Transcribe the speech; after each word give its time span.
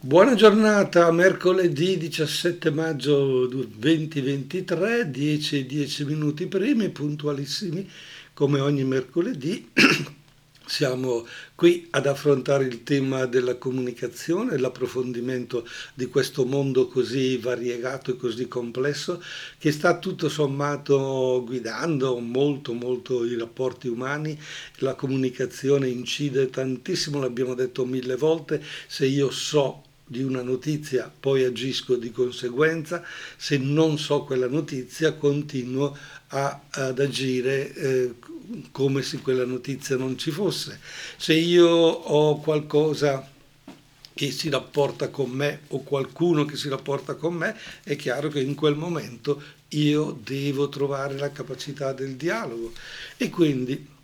Buona 0.00 0.36
giornata, 0.36 1.10
mercoledì 1.10 1.96
17 1.98 2.70
maggio 2.70 3.46
2023, 3.48 5.10
10 5.10 5.58
e 5.58 5.66
10 5.66 6.04
minuti 6.04 6.46
primi, 6.46 6.88
puntualissimi 6.90 7.90
come 8.32 8.60
ogni 8.60 8.84
mercoledì. 8.84 9.68
Siamo 10.64 11.26
qui 11.56 11.88
ad 11.90 12.06
affrontare 12.06 12.64
il 12.66 12.84
tema 12.84 13.26
della 13.26 13.56
comunicazione, 13.56 14.56
l'approfondimento 14.56 15.66
di 15.94 16.06
questo 16.06 16.44
mondo 16.44 16.86
così 16.86 17.36
variegato 17.38 18.12
e 18.12 18.16
così 18.16 18.46
complesso 18.46 19.20
che 19.58 19.72
sta 19.72 19.98
tutto 19.98 20.28
sommato 20.28 21.42
guidando 21.44 22.20
molto 22.20 22.72
molto 22.72 23.24
i 23.24 23.36
rapporti 23.36 23.88
umani. 23.88 24.38
La 24.76 24.94
comunicazione 24.94 25.88
incide 25.88 26.50
tantissimo, 26.50 27.18
l'abbiamo 27.18 27.54
detto 27.54 27.84
mille 27.84 28.14
volte, 28.14 28.62
se 28.86 29.04
io 29.04 29.30
so 29.30 29.86
di 30.08 30.22
una 30.22 30.42
notizia, 30.42 31.12
poi 31.20 31.44
agisco 31.44 31.96
di 31.96 32.10
conseguenza, 32.10 33.04
se 33.36 33.58
non 33.58 33.98
so 33.98 34.24
quella 34.24 34.48
notizia 34.48 35.12
continuo 35.12 35.96
a, 36.28 36.62
ad 36.70 36.98
agire 36.98 37.74
eh, 37.74 38.14
come 38.72 39.02
se 39.02 39.18
quella 39.18 39.44
notizia 39.44 39.96
non 39.96 40.16
ci 40.16 40.30
fosse. 40.30 40.80
Se 41.16 41.34
io 41.34 41.68
ho 41.68 42.40
qualcosa 42.40 43.36
che 44.14 44.30
si 44.32 44.48
rapporta 44.48 45.10
con 45.10 45.30
me 45.30 45.60
o 45.68 45.82
qualcuno 45.82 46.44
che 46.44 46.56
si 46.56 46.68
rapporta 46.68 47.14
con 47.14 47.34
me, 47.34 47.56
è 47.84 47.94
chiaro 47.94 48.28
che 48.28 48.40
in 48.40 48.54
quel 48.54 48.74
momento 48.74 49.40
io 49.68 50.18
devo 50.24 50.68
trovare 50.70 51.18
la 51.18 51.30
capacità 51.30 51.92
del 51.92 52.16
dialogo 52.16 52.72
e 53.18 53.28
quindi 53.28 53.96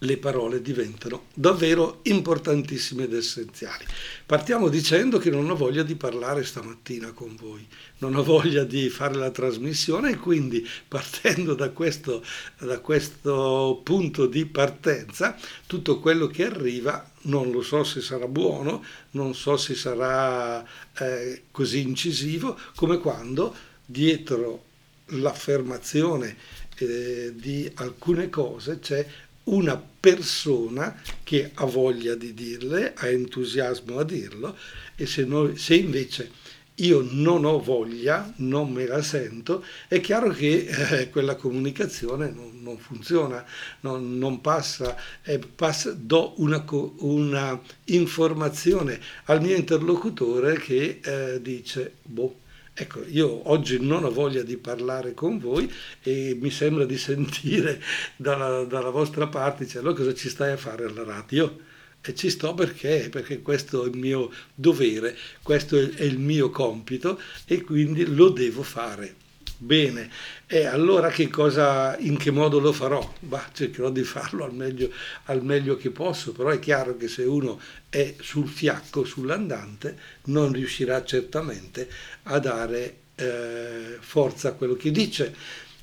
le 0.00 0.18
parole 0.18 0.60
diventano 0.60 1.26
davvero 1.32 2.00
importantissime 2.02 3.04
ed 3.04 3.14
essenziali. 3.14 3.84
Partiamo 4.26 4.68
dicendo 4.68 5.18
che 5.18 5.30
non 5.30 5.48
ho 5.48 5.56
voglia 5.56 5.82
di 5.82 5.94
parlare 5.94 6.44
stamattina 6.44 7.12
con 7.12 7.34
voi, 7.36 7.66
non 7.98 8.14
ho 8.14 8.22
voglia 8.22 8.64
di 8.64 8.88
fare 8.90 9.14
la 9.14 9.30
trasmissione 9.30 10.10
e 10.10 10.16
quindi 10.16 10.66
partendo 10.86 11.54
da 11.54 11.70
questo, 11.70 12.22
da 12.58 12.80
questo 12.80 13.80
punto 13.82 14.26
di 14.26 14.44
partenza, 14.44 15.36
tutto 15.66 15.98
quello 15.98 16.26
che 16.26 16.44
arriva 16.44 17.10
non 17.22 17.50
lo 17.50 17.62
so 17.62 17.82
se 17.82 18.00
sarà 18.00 18.28
buono, 18.28 18.84
non 19.12 19.34
so 19.34 19.56
se 19.56 19.74
sarà 19.74 20.64
eh, 20.98 21.42
così 21.50 21.80
incisivo 21.80 22.58
come 22.74 22.98
quando 22.98 23.54
dietro 23.84 24.64
l'affermazione 25.10 26.36
eh, 26.78 27.32
di 27.34 27.70
alcune 27.76 28.28
cose 28.28 28.80
c'è 28.80 29.06
una 29.46 29.76
persona 29.76 31.00
che 31.22 31.50
ha 31.54 31.64
voglia 31.64 32.14
di 32.14 32.34
dirle, 32.34 32.94
ha 32.94 33.08
entusiasmo 33.08 33.98
a 33.98 34.04
dirlo 34.04 34.56
e 34.94 35.06
se, 35.06 35.24
noi, 35.24 35.56
se 35.56 35.74
invece 35.74 36.30
io 36.76 37.06
non 37.10 37.44
ho 37.44 37.58
voglia, 37.60 38.32
non 38.36 38.70
me 38.70 38.86
la 38.86 39.00
sento, 39.00 39.64
è 39.88 40.00
chiaro 40.00 40.30
che 40.30 40.66
eh, 40.66 41.10
quella 41.10 41.36
comunicazione 41.36 42.30
non, 42.30 42.60
non 42.60 42.76
funziona, 42.76 43.44
non, 43.80 44.18
non 44.18 44.40
passa, 44.40 44.96
eh, 45.22 45.38
passa, 45.38 45.92
do 45.92 46.34
una, 46.36 46.64
una, 46.98 47.58
informazione 47.86 49.00
al 49.24 49.40
mio 49.40 49.56
interlocutore 49.56 50.58
che 50.58 51.00
eh, 51.02 51.40
dice, 51.40 51.94
boh, 52.02 52.40
Ecco, 52.78 53.02
io 53.06 53.48
oggi 53.48 53.80
non 53.80 54.04
ho 54.04 54.10
voglia 54.10 54.42
di 54.42 54.58
parlare 54.58 55.14
con 55.14 55.38
voi 55.38 55.72
e 56.02 56.36
mi 56.38 56.50
sembra 56.50 56.84
di 56.84 56.98
sentire 56.98 57.82
dalla, 58.16 58.64
dalla 58.64 58.90
vostra 58.90 59.28
parte, 59.28 59.66
cioè, 59.66 59.80
allora 59.80 59.96
cosa 59.96 60.12
ci 60.12 60.28
stai 60.28 60.52
a 60.52 60.58
fare 60.58 60.84
alla 60.84 61.02
radio? 61.02 61.58
E 62.02 62.14
ci 62.14 62.28
sto 62.28 62.52
perché? 62.52 63.08
Perché 63.10 63.40
questo 63.40 63.84
è 63.84 63.88
il 63.88 63.96
mio 63.96 64.30
dovere, 64.54 65.16
questo 65.42 65.78
è 65.78 66.02
il 66.02 66.18
mio 66.18 66.50
compito 66.50 67.18
e 67.46 67.62
quindi 67.62 68.04
lo 68.04 68.28
devo 68.28 68.62
fare. 68.62 69.24
Bene, 69.58 70.10
e 70.46 70.66
allora 70.66 71.08
che 71.08 71.28
cosa, 71.28 71.96
in 71.98 72.18
che 72.18 72.30
modo 72.30 72.58
lo 72.58 72.72
farò? 72.72 73.14
Bah, 73.20 73.48
cercherò 73.54 73.88
di 73.88 74.02
farlo 74.02 74.44
al 74.44 74.52
meglio, 74.52 74.90
al 75.24 75.42
meglio 75.42 75.76
che 75.76 75.90
posso, 75.90 76.32
però 76.32 76.50
è 76.50 76.58
chiaro 76.58 76.98
che 76.98 77.08
se 77.08 77.22
uno 77.22 77.58
è 77.88 78.14
sul 78.20 78.48
fiacco, 78.48 79.04
sull'andante, 79.04 79.98
non 80.24 80.52
riuscirà 80.52 81.02
certamente 81.04 81.88
a 82.24 82.38
dare 82.38 82.96
eh, 83.14 83.96
forza 83.98 84.48
a 84.48 84.52
quello 84.52 84.74
che 84.74 84.90
dice. 84.90 85.34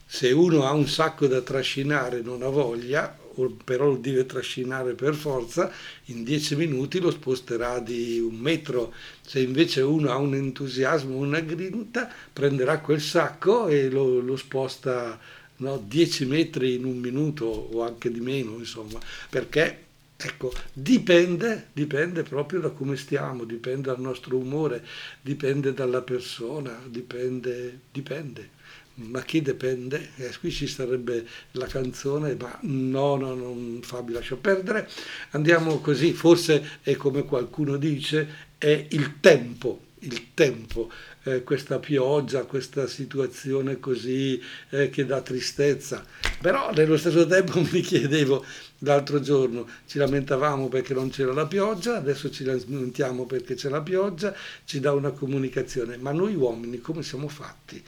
Se 0.06 0.32
uno 0.32 0.68
ha 0.68 0.72
un 0.72 0.88
sacco 0.88 1.26
da 1.26 1.42
trascinare, 1.42 2.22
non 2.22 2.44
ha 2.44 2.50
voglia, 2.50 3.18
però 3.64 3.88
lo 3.88 3.98
deve 3.98 4.26
trascinare 4.26 4.94
per 4.94 5.16
forza, 5.16 5.72
in 6.06 6.24
dieci 6.24 6.56
minuti 6.56 7.00
lo 7.00 7.12
sposterà 7.12 7.80
di 7.80 8.20
un 8.20 8.36
metro. 8.36 8.94
Se 9.22 9.40
invece 9.40 9.82
uno 9.82 10.12
ha 10.12 10.18
un 10.18 10.36
entusiasmo, 10.36 11.16
una 11.16 11.40
grinta, 11.40 12.12
prenderà 12.32 12.80
quel 12.80 13.02
sacco 13.02 13.68
e 13.68 13.90
lo, 13.90 14.20
lo 14.20 14.36
sposta 14.36 15.20
no, 15.58 15.84
10 15.86 16.26
metri 16.26 16.76
in 16.76 16.86
un 16.86 16.98
minuto 16.98 17.46
o 17.46 17.84
anche 17.84 18.12
di 18.12 18.20
meno, 18.20 18.58
insomma, 18.58 19.00
perché 19.30 19.82
Ecco, 20.16 20.54
dipende, 20.72 21.68
dipende 21.74 22.24
proprio 22.24 22.62
da 22.62 22.70
come 22.70 22.96
stiamo, 22.96 23.44
dipende 23.44 23.90
dal 23.90 24.00
nostro 24.00 24.38
umore, 24.38 24.86
dipende 25.20 25.74
dalla 25.74 26.02
persona, 26.02 26.80
dipende, 26.88 27.80
dipende 27.92 28.52
ma 28.96 29.22
chi 29.24 29.42
dipende? 29.42 30.12
Eh, 30.18 30.32
qui 30.40 30.52
ci 30.52 30.68
sarebbe 30.68 31.26
la 31.52 31.66
canzone, 31.66 32.36
ma 32.40 32.58
no, 32.62 33.16
no, 33.16 33.34
non 33.34 33.80
Fabio 33.82 34.16
lascia 34.16 34.36
perdere. 34.36 34.88
Andiamo 35.32 35.80
così, 35.80 36.14
forse 36.14 36.80
è 36.82 36.96
come 36.96 37.24
qualcuno 37.24 37.78
dice, 37.78 38.52
è 38.58 38.88
il 38.92 39.20
tempo, 39.20 39.82
il 40.00 40.34
tempo, 40.34 40.92
eh, 41.24 41.44
questa 41.44 41.80
pioggia, 41.80 42.44
questa 42.44 42.86
situazione 42.88 43.80
così 43.80 44.40
eh, 44.70 44.90
che 44.90 45.06
dà 45.06 45.22
tristezza. 45.22 46.06
Però 46.40 46.72
nello 46.72 46.98
stesso 46.98 47.26
tempo 47.26 47.60
mi 47.72 47.82
chiedevo 47.82 48.46
l'altro 48.80 49.20
giorno, 49.22 49.68
ci 49.88 49.98
lamentavamo 49.98 50.68
perché 50.68 50.94
non 50.94 51.10
c'era 51.10 51.34
la 51.34 51.48
pioggia, 51.48 51.98
adesso 51.98 52.30
ci 52.30 52.44
lamentiamo 52.44 53.26
perché 53.26 53.56
c'è 53.56 53.70
la 53.70 53.82
pioggia, 53.82 54.36
ci 54.66 54.80
dà 54.80 54.92
una 54.92 55.12
comunicazione, 55.12 55.98
ma 55.98 56.12
noi 56.12 56.36
uomini 56.36 56.80
come 56.80 57.02
siamo 57.02 57.28
fatti? 57.28 57.82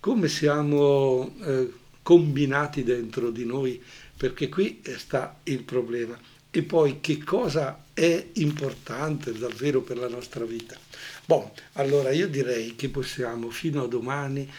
Come 0.00 0.28
siamo 0.28 1.34
eh, 1.44 1.72
combinati 2.02 2.82
dentro 2.82 3.30
di 3.30 3.44
noi, 3.44 3.80
perché 4.16 4.48
qui 4.48 4.82
sta 4.96 5.38
il 5.44 5.62
problema. 5.62 6.18
E 6.50 6.62
poi 6.62 7.00
che 7.00 7.22
cosa 7.22 7.84
è 7.94 8.26
importante 8.34 9.32
davvero 9.32 9.82
per 9.82 9.98
la 9.98 10.08
nostra 10.08 10.44
vita? 10.44 10.76
Bon, 11.24 11.48
allora 11.74 12.10
io 12.10 12.26
direi 12.26 12.74
che 12.74 12.88
possiamo 12.88 13.50
fino 13.50 13.84
a 13.84 13.86
domani 13.86 14.50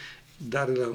dare 0.42 0.74
la 0.74 0.90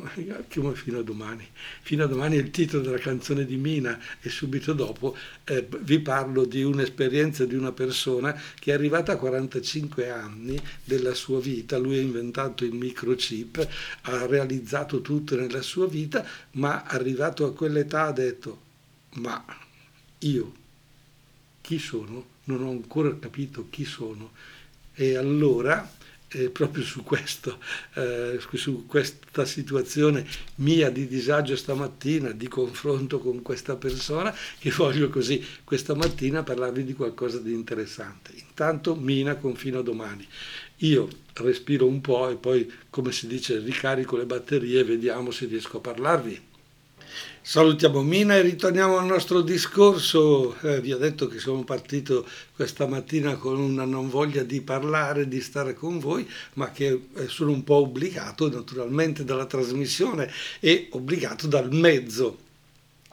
come 0.54 0.76
fino 0.76 1.00
a 1.00 1.04
domani. 1.04 1.48
Fino 1.82 2.04
a 2.04 2.08
domani 2.08 2.36
è 2.36 2.40
il 2.40 2.52
titolo 2.52 2.84
della 2.84 2.98
canzone 2.98 3.46
di 3.46 3.56
Mina 3.56 4.00
e 4.22 4.30
subito 4.30 4.74
dopo 4.74 5.16
eh, 5.46 5.68
vi 5.82 6.00
parlo 6.00 6.46
di 6.46 6.64
un'esperienza 6.64 7.46
di 7.46 7.56
una 7.56 7.72
persona 7.72 8.40
che 8.60 8.72
è 8.72 8.74
arrivata 8.74 9.14
a 9.14 9.18
45 9.18 10.10
anni 10.10 10.60
della 10.84 11.14
sua 11.14 11.40
vita, 11.40 11.78
lui 11.78 11.98
ha 11.98 12.02
inventato 12.02 12.66
il 12.66 12.74
microchip, 12.74 13.68
ha 14.02 14.26
realizzato 14.26 15.02
tutto 15.02 15.36
nella 15.36 15.62
sua 15.62 15.88
vita, 15.88 16.26
ma 16.52 16.84
arrivato 16.84 17.46
a 17.46 17.54
quell'età 17.54 18.06
ha 18.06 18.12
detto 18.12 18.66
ma 19.16 19.44
io 20.20 20.54
chi 21.62 21.80
sono? 21.80 22.36
Non 22.46 22.64
ho 22.64 22.70
ancora 22.70 23.18
capito 23.20 23.68
chi 23.70 23.84
sono. 23.84 24.32
E 24.94 25.16
allora 25.16 25.97
eh, 26.30 26.50
proprio 26.50 26.84
su, 26.84 27.04
questo, 27.04 27.60
eh, 27.94 28.40
su 28.54 28.86
questa 28.86 29.46
situazione 29.46 30.26
mia 30.56 30.90
di 30.90 31.08
disagio 31.08 31.56
stamattina, 31.56 32.32
di 32.32 32.48
confronto 32.48 33.20
con 33.20 33.42
questa 33.42 33.76
persona, 33.76 34.36
che 34.60 34.72
voglio 34.72 35.10
così 35.10 35.46
questa 35.64 35.96
mattina 35.96 36.44
parlarvi 36.44 36.84
di 36.84 36.94
qualcosa 36.94 37.40
di 37.40 37.54
interessante. 37.54 38.34
Intanto 38.36 38.96
Mina 38.96 39.36
confino 39.36 39.82
domani. 39.82 40.28
Io 40.82 41.08
respiro 41.34 41.88
un 41.88 42.02
po' 42.02 42.30
e 42.30 42.36
poi, 42.36 42.72
come 42.90 43.12
si 43.12 43.28
dice, 43.28 43.60
ricarico 43.60 44.18
le 44.18 44.26
batterie 44.26 44.82
e 44.82 44.84
vediamo 44.84 45.32
se 45.32 45.46
riesco 45.46 45.78
a 45.78 45.82
parlarvi. 45.82 46.42
Salutiamo 47.42 48.02
Mina 48.02 48.36
e 48.36 48.42
ritorniamo 48.42 48.98
al 48.98 49.06
nostro 49.06 49.42
discorso. 49.42 50.60
Eh, 50.62 50.82
vi 50.82 50.92
ho 50.92 50.98
detto 50.98 51.28
che 51.28 51.40
sono 51.40 51.64
partito 51.64 52.28
questa 52.54 52.88
mattina 52.88 53.36
con 53.38 53.58
una 53.58 53.86
non 53.86 54.10
voglia 54.10 54.44
di 54.44 54.62
parlare, 54.62 55.28
di 55.28 55.40
stare 55.40 55.74
con 55.74 55.98
voi, 55.98 56.30
ma 56.56 56.72
che 56.72 57.08
eh, 57.16 57.28
sono 57.28 57.52
un 57.52 57.64
po' 57.64 57.76
obbligato 57.76 58.50
naturalmente 58.50 59.24
dalla 59.24 59.46
trasmissione 59.46 60.30
e 60.60 60.90
obbligato 60.92 61.48
dal 61.48 61.72
mezzo 61.72 62.38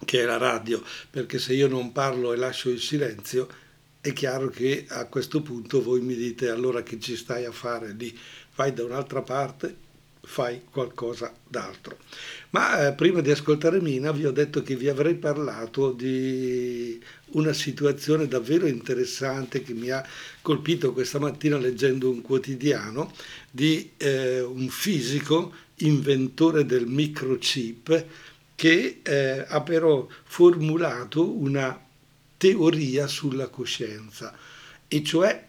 che 0.05 0.23
è 0.23 0.25
la 0.25 0.37
radio, 0.37 0.83
perché 1.11 1.39
se 1.39 1.55
io 1.55 1.69
non 1.69 1.93
parlo 1.93 2.33
e 2.33 2.37
lascio 2.37 2.71
il 2.71 2.81
silenzio, 2.81 3.49
è 4.01 4.13
chiaro 4.13 4.49
che 4.49 4.85
a 4.89 5.07
questo 5.07 5.43
punto 5.43 5.81
voi 5.81 6.01
mi 6.01 6.17
dite 6.17 6.51
allora 6.51 6.83
che 6.83 6.99
ci 6.99 7.17
stai 7.17 7.45
a 7.45 7.53
fare 7.53 7.95
lì, 7.97 8.19
vai 8.57 8.75
da 8.75 8.85
un'altra 8.85 9.23
parte 9.23 9.83
fai 10.25 10.63
qualcosa 10.71 11.33
d'altro. 11.47 11.99
Ma 12.51 12.89
eh, 12.89 12.93
prima 12.93 13.21
di 13.21 13.31
ascoltare 13.31 13.81
Mina 13.81 14.13
vi 14.13 14.27
ho 14.27 14.33
detto 14.33 14.63
che 14.63 14.77
vi 14.77 14.89
avrei 14.89 15.15
parlato 15.15 15.93
di 15.93 17.01
una 17.33 17.53
situazione 17.53 18.29
davvero 18.29 18.67
interessante 18.67 19.63
che 19.63 19.75
mi 19.75 19.91
ha 19.91 20.07
colpito 20.43 20.93
questa 20.93 21.19
mattina 21.19 21.59
leggendo 21.59 22.11
un 22.11 22.23
quotidiano 22.23 23.13
di 23.51 23.93
eh, 23.97 24.41
un 24.41 24.69
fisico 24.69 25.53
inventore 25.79 26.65
del 26.65 26.87
microchip 26.87 28.07
che 28.55 29.01
eh, 29.03 29.45
ha 29.47 29.61
però 29.63 30.07
formulato 30.25 31.29
una 31.29 31.81
teoria 32.37 33.07
sulla 33.07 33.49
coscienza 33.49 34.37
e 34.87 35.03
cioè 35.03 35.45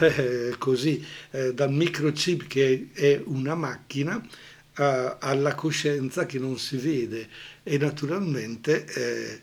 eh, 0.00 0.54
così 0.58 1.04
eh, 1.30 1.54
dal 1.54 1.72
microchip 1.72 2.46
che 2.46 2.88
è 2.92 3.20
una 3.24 3.54
macchina 3.54 4.20
eh, 4.76 5.16
alla 5.18 5.54
coscienza 5.54 6.26
che 6.26 6.38
non 6.38 6.58
si 6.58 6.76
vede 6.76 7.28
e 7.62 7.78
naturalmente 7.78 8.84
eh, 8.84 9.40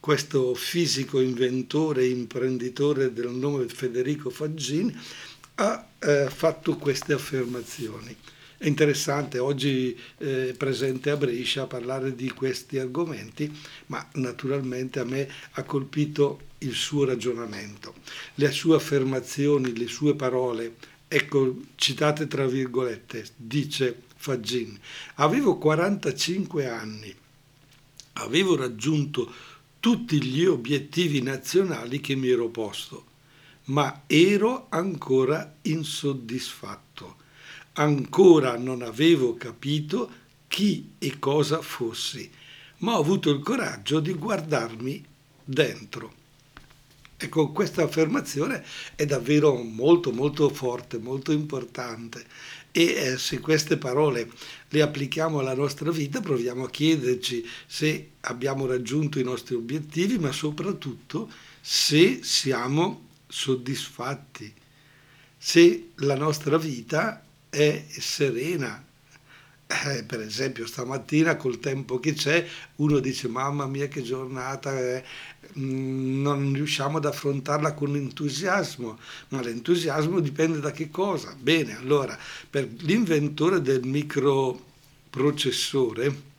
questo 0.00 0.54
fisico 0.54 1.20
inventore 1.20 2.06
imprenditore 2.06 3.12
del 3.12 3.30
nome 3.30 3.66
Federico 3.68 4.28
Faggin 4.28 4.94
ha 5.56 5.86
eh, 5.98 6.28
fatto 6.28 6.76
queste 6.76 7.14
affermazioni. 7.14 8.14
È 8.64 8.68
interessante 8.68 9.38
oggi 9.38 9.94
eh, 10.16 10.54
presente 10.56 11.10
a 11.10 11.18
Brescia 11.18 11.66
parlare 11.66 12.14
di 12.14 12.30
questi 12.30 12.78
argomenti, 12.78 13.54
ma 13.88 14.08
naturalmente 14.14 15.00
a 15.00 15.04
me 15.04 15.28
ha 15.50 15.62
colpito 15.64 16.40
il 16.60 16.72
suo 16.72 17.04
ragionamento, 17.04 17.92
le 18.36 18.50
sue 18.52 18.76
affermazioni, 18.76 19.76
le 19.76 19.86
sue 19.86 20.14
parole. 20.14 20.76
Ecco, 21.06 21.60
citate 21.74 22.26
tra 22.26 22.46
virgolette, 22.46 23.26
dice 23.36 24.04
Faggin, 24.16 24.80
avevo 25.16 25.58
45 25.58 26.66
anni, 26.66 27.14
avevo 28.14 28.56
raggiunto 28.56 29.30
tutti 29.78 30.22
gli 30.22 30.46
obiettivi 30.46 31.20
nazionali 31.20 32.00
che 32.00 32.14
mi 32.14 32.30
ero 32.30 32.48
posto, 32.48 33.04
ma 33.64 34.04
ero 34.06 34.68
ancora 34.70 35.56
insoddisfatto 35.60 37.23
ancora 37.74 38.56
non 38.56 38.82
avevo 38.82 39.36
capito 39.36 40.22
chi 40.48 40.92
e 40.98 41.18
cosa 41.18 41.60
fossi, 41.60 42.30
ma 42.78 42.96
ho 42.96 43.00
avuto 43.00 43.30
il 43.30 43.40
coraggio 43.40 44.00
di 44.00 44.12
guardarmi 44.12 45.04
dentro. 45.44 46.22
Ecco, 47.16 47.52
questa 47.52 47.84
affermazione 47.84 48.64
è 48.94 49.06
davvero 49.06 49.54
molto 49.54 50.12
molto 50.12 50.48
forte, 50.48 50.98
molto 50.98 51.32
importante 51.32 52.24
e 52.76 52.82
eh, 52.82 53.18
se 53.18 53.38
queste 53.38 53.76
parole 53.76 54.28
le 54.68 54.82
applichiamo 54.82 55.38
alla 55.38 55.54
nostra 55.54 55.92
vita 55.92 56.20
proviamo 56.20 56.64
a 56.64 56.70
chiederci 56.70 57.48
se 57.66 58.10
abbiamo 58.22 58.66
raggiunto 58.66 59.20
i 59.20 59.22
nostri 59.22 59.54
obiettivi, 59.54 60.18
ma 60.18 60.32
soprattutto 60.32 61.30
se 61.60 62.24
siamo 62.24 63.10
soddisfatti, 63.28 64.52
se 65.38 65.90
la 65.96 66.16
nostra 66.16 66.58
vita 66.58 67.23
è 67.54 67.84
serena. 67.88 68.84
Eh, 69.66 70.04
per 70.04 70.20
esempio 70.20 70.66
stamattina 70.66 71.36
col 71.36 71.58
tempo 71.58 71.98
che 71.98 72.12
c'è 72.12 72.46
uno 72.76 72.98
dice 72.98 73.28
mamma 73.28 73.64
mia 73.66 73.88
che 73.88 74.02
giornata 74.02 75.02
mm, 75.58 76.20
non 76.20 76.52
riusciamo 76.52 76.98
ad 76.98 77.06
affrontarla 77.06 77.72
con 77.72 77.96
entusiasmo, 77.96 78.98
ma 79.28 79.40
l'entusiasmo 79.40 80.20
dipende 80.20 80.60
da 80.60 80.70
che 80.70 80.90
cosa? 80.90 81.34
Bene, 81.38 81.78
allora 81.78 82.14
per 82.50 82.68
l'inventore 82.80 83.62
del 83.62 83.82
microprocessore 83.84 86.33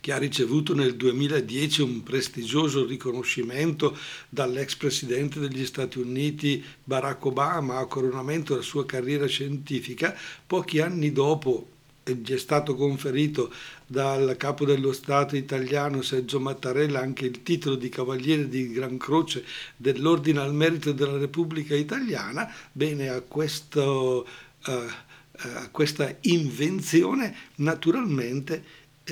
che 0.00 0.12
ha 0.12 0.18
ricevuto 0.18 0.74
nel 0.74 0.96
2010 0.96 1.82
un 1.82 2.02
prestigioso 2.02 2.86
riconoscimento 2.86 3.96
dall'ex 4.28 4.74
presidente 4.76 5.38
degli 5.38 5.64
Stati 5.66 5.98
Uniti 5.98 6.64
Barack 6.82 7.24
Obama 7.26 7.78
a 7.78 7.86
coronamento 7.86 8.54
della 8.54 8.64
sua 8.64 8.86
carriera 8.86 9.26
scientifica, 9.26 10.16
pochi 10.46 10.80
anni 10.80 11.12
dopo 11.12 11.66
gli 12.14 12.32
è 12.32 12.38
stato 12.38 12.74
conferito 12.74 13.52
dal 13.86 14.36
capo 14.36 14.64
dello 14.64 14.92
Stato 14.92 15.36
italiano 15.36 16.02
Sergio 16.02 16.40
Mattarella 16.40 17.00
anche 17.00 17.26
il 17.26 17.42
titolo 17.42 17.76
di 17.76 17.88
Cavaliere 17.88 18.48
di 18.48 18.70
Gran 18.72 18.96
Croce 18.96 19.44
dell'Ordine 19.76 20.40
al 20.40 20.54
Merito 20.54 20.92
della 20.92 21.18
Repubblica 21.18 21.74
Italiana, 21.74 22.52
bene 22.72 23.08
a 23.08 23.20
questo, 23.20 24.26
uh, 24.66 25.70
questa 25.70 26.16
invenzione 26.22 27.34
naturalmente 27.56 28.64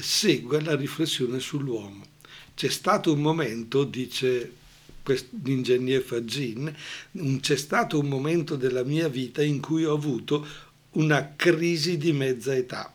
segue 0.03 0.61
la 0.61 0.75
riflessione 0.75 1.41
sull'uomo. 1.41 2.05
C'è 2.55 2.69
stato 2.69 3.13
un 3.13 3.21
momento, 3.21 3.85
dice 3.85 4.53
l'ingegner 5.43 6.03
Fagin, 6.03 6.75
c'è 7.41 7.57
stato 7.57 7.99
un 7.99 8.09
momento 8.09 8.57
della 8.57 8.85
mia 8.85 9.09
vita 9.09 9.43
in 9.43 9.61
cui 9.61 9.85
ho 9.85 9.95
avuto 9.95 10.47
una 10.93 11.35
crisi 11.35 11.97
di 11.97 12.13
mezza 12.13 12.55
età 12.55 12.93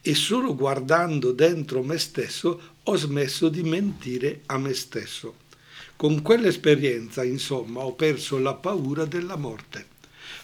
e 0.00 0.14
solo 0.14 0.54
guardando 0.54 1.32
dentro 1.32 1.82
me 1.82 1.98
stesso 1.98 2.74
ho 2.82 2.96
smesso 2.96 3.48
di 3.48 3.62
mentire 3.62 4.42
a 4.46 4.58
me 4.58 4.72
stesso. 4.74 5.44
Con 5.96 6.22
quell'esperienza, 6.22 7.24
insomma, 7.24 7.80
ho 7.80 7.94
perso 7.94 8.38
la 8.38 8.54
paura 8.54 9.04
della 9.04 9.36
morte. 9.36 9.94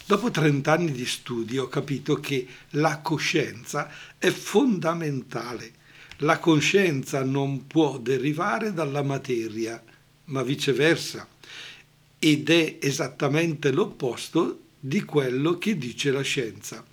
Dopo 0.05 0.31
30 0.31 0.71
anni 0.71 0.91
di 0.91 1.05
studi 1.05 1.57
ho 1.57 1.67
capito 1.67 2.15
che 2.15 2.45
la 2.71 2.99
coscienza 2.99 3.89
è 4.17 4.29
fondamentale 4.29 5.81
la 6.23 6.39
coscienza 6.39 7.23
non 7.23 7.67
può 7.67 7.97
derivare 7.97 8.73
dalla 8.73 9.03
materia, 9.03 9.81
ma 10.25 10.41
viceversa, 10.41 11.27
ed 12.17 12.49
è 12.49 12.77
esattamente 12.79 13.71
l'opposto 13.71 14.59
di 14.79 15.03
quello 15.03 15.57
che 15.57 15.77
dice 15.77 16.11
la 16.11 16.21
scienza. 16.21 16.83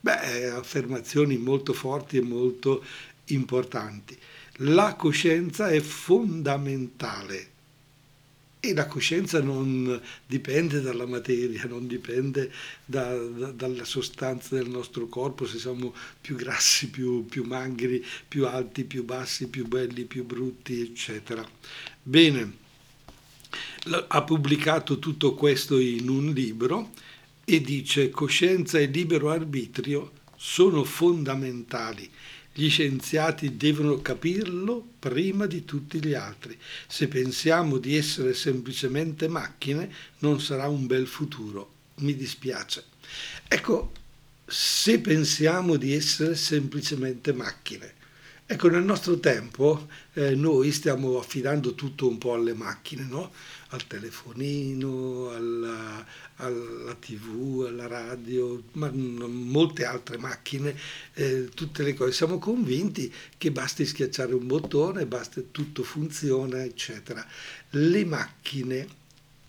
Beh, 0.00 0.50
affermazioni 0.50 1.36
molto 1.36 1.72
forti 1.72 2.16
e 2.16 2.22
molto 2.22 2.84
importanti. 3.26 4.18
La 4.62 4.94
coscienza 4.94 5.68
è 5.68 5.80
fondamentale 5.80 7.49
e 8.60 8.74
la 8.74 8.86
coscienza 8.86 9.40
non 9.40 9.98
dipende 10.26 10.82
dalla 10.82 11.06
materia, 11.06 11.64
non 11.64 11.86
dipende 11.86 12.52
da, 12.84 13.16
da, 13.16 13.50
dalla 13.52 13.84
sostanza 13.84 14.54
del 14.54 14.68
nostro 14.68 15.08
corpo, 15.08 15.46
se 15.46 15.58
siamo 15.58 15.94
più 16.20 16.36
grassi, 16.36 16.90
più, 16.90 17.24
più 17.24 17.44
magri, 17.44 18.04
più 18.28 18.46
alti, 18.46 18.84
più 18.84 19.04
bassi, 19.04 19.48
più 19.48 19.66
belli, 19.66 20.04
più 20.04 20.26
brutti, 20.26 20.78
eccetera. 20.78 21.46
Bene, 22.02 22.58
ha 24.08 24.22
pubblicato 24.22 24.98
tutto 24.98 25.34
questo 25.34 25.78
in 25.78 26.10
un 26.10 26.30
libro 26.32 26.90
e 27.44 27.62
dice 27.62 28.10
coscienza 28.10 28.78
e 28.78 28.86
libero 28.86 29.30
arbitrio 29.30 30.12
sono 30.36 30.84
fondamentali 30.84 32.08
gli 32.52 32.68
scienziati 32.68 33.56
devono 33.56 34.02
capirlo 34.02 34.84
prima 34.98 35.46
di 35.46 35.64
tutti 35.64 36.04
gli 36.04 36.14
altri. 36.14 36.58
Se 36.86 37.08
pensiamo 37.08 37.78
di 37.78 37.96
essere 37.96 38.34
semplicemente 38.34 39.28
macchine, 39.28 39.90
non 40.18 40.40
sarà 40.40 40.68
un 40.68 40.86
bel 40.86 41.06
futuro. 41.06 41.72
Mi 41.96 42.14
dispiace. 42.16 42.84
Ecco, 43.46 43.92
se 44.46 44.98
pensiamo 44.98 45.76
di 45.76 45.94
essere 45.94 46.34
semplicemente 46.34 47.32
macchine, 47.32 47.94
Ecco, 48.52 48.68
nel 48.68 48.82
nostro 48.82 49.20
tempo 49.20 49.86
eh, 50.14 50.34
noi 50.34 50.72
stiamo 50.72 51.16
affidando 51.20 51.76
tutto 51.76 52.08
un 52.08 52.18
po' 52.18 52.34
alle 52.34 52.52
macchine, 52.52 53.04
no? 53.04 53.30
al 53.68 53.86
telefonino, 53.86 55.30
alla, 55.30 56.04
alla 56.34 56.94
tv, 56.94 57.66
alla 57.68 57.86
radio, 57.86 58.60
ma 58.72 58.90
molte 58.92 59.84
altre 59.84 60.18
macchine, 60.18 60.76
eh, 61.14 61.48
tutte 61.54 61.84
le 61.84 61.94
cose. 61.94 62.10
Siamo 62.10 62.40
convinti 62.40 63.14
che 63.38 63.52
basti 63.52 63.86
schiacciare 63.86 64.34
un 64.34 64.48
bottone, 64.48 65.06
basta, 65.06 65.40
tutto 65.52 65.84
funziona, 65.84 66.64
eccetera. 66.64 67.24
Le 67.70 68.04
macchine 68.04 68.98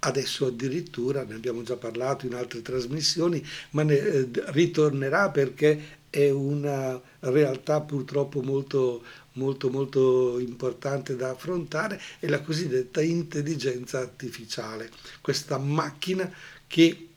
adesso 0.03 0.45
addirittura, 0.45 1.23
ne 1.23 1.35
abbiamo 1.35 1.63
già 1.63 1.75
parlato 1.75 2.25
in 2.25 2.33
altre 2.33 2.61
trasmissioni, 2.61 3.43
ma 3.71 3.83
ne 3.83 3.97
eh, 3.97 4.29
ritornerà 4.47 5.29
perché 5.29 5.99
è 6.11 6.29
una 6.29 7.01
realtà 7.21 7.81
purtroppo 7.81 8.43
molto, 8.43 9.03
molto, 9.33 9.69
molto 9.69 10.37
importante 10.39 11.15
da 11.15 11.31
affrontare, 11.31 11.99
è 12.19 12.27
la 12.27 12.41
cosiddetta 12.41 13.01
intelligenza 13.01 13.99
artificiale, 13.99 14.91
questa 15.21 15.57
macchina 15.57 16.31
che 16.67 17.07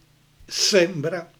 sembra 0.46 1.30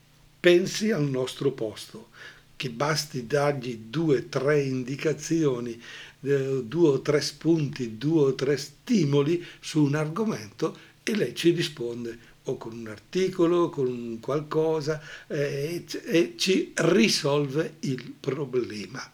pensi 0.41 0.91
al 0.91 1.05
nostro 1.05 1.53
posto, 1.53 2.09
che 2.57 2.71
basti 2.71 3.27
dargli 3.27 3.85
due 3.89 4.19
o 4.19 4.25
tre 4.29 4.63
indicazioni, 4.63 5.81
eh, 6.23 6.63
due 6.65 6.89
o 6.89 7.01
tre 7.01 7.21
spunti, 7.21 7.97
due 7.97 8.23
o 8.23 8.35
tre 8.35 8.57
stimoli 8.57 9.45
su 9.61 9.83
un 9.83 9.95
argomento 9.95 10.77
e 11.03 11.15
lei 11.15 11.35
ci 11.35 11.51
risponde 11.51 12.33
o 12.45 12.57
con 12.57 12.77
un 12.77 12.89
articolo, 12.89 13.71
con 13.71 14.19
qualcosa 14.21 15.01
eh, 15.27 15.85
e 16.05 16.35
ci 16.37 16.73
risolve 16.75 17.77
il 17.81 18.15
problema. 18.19 19.11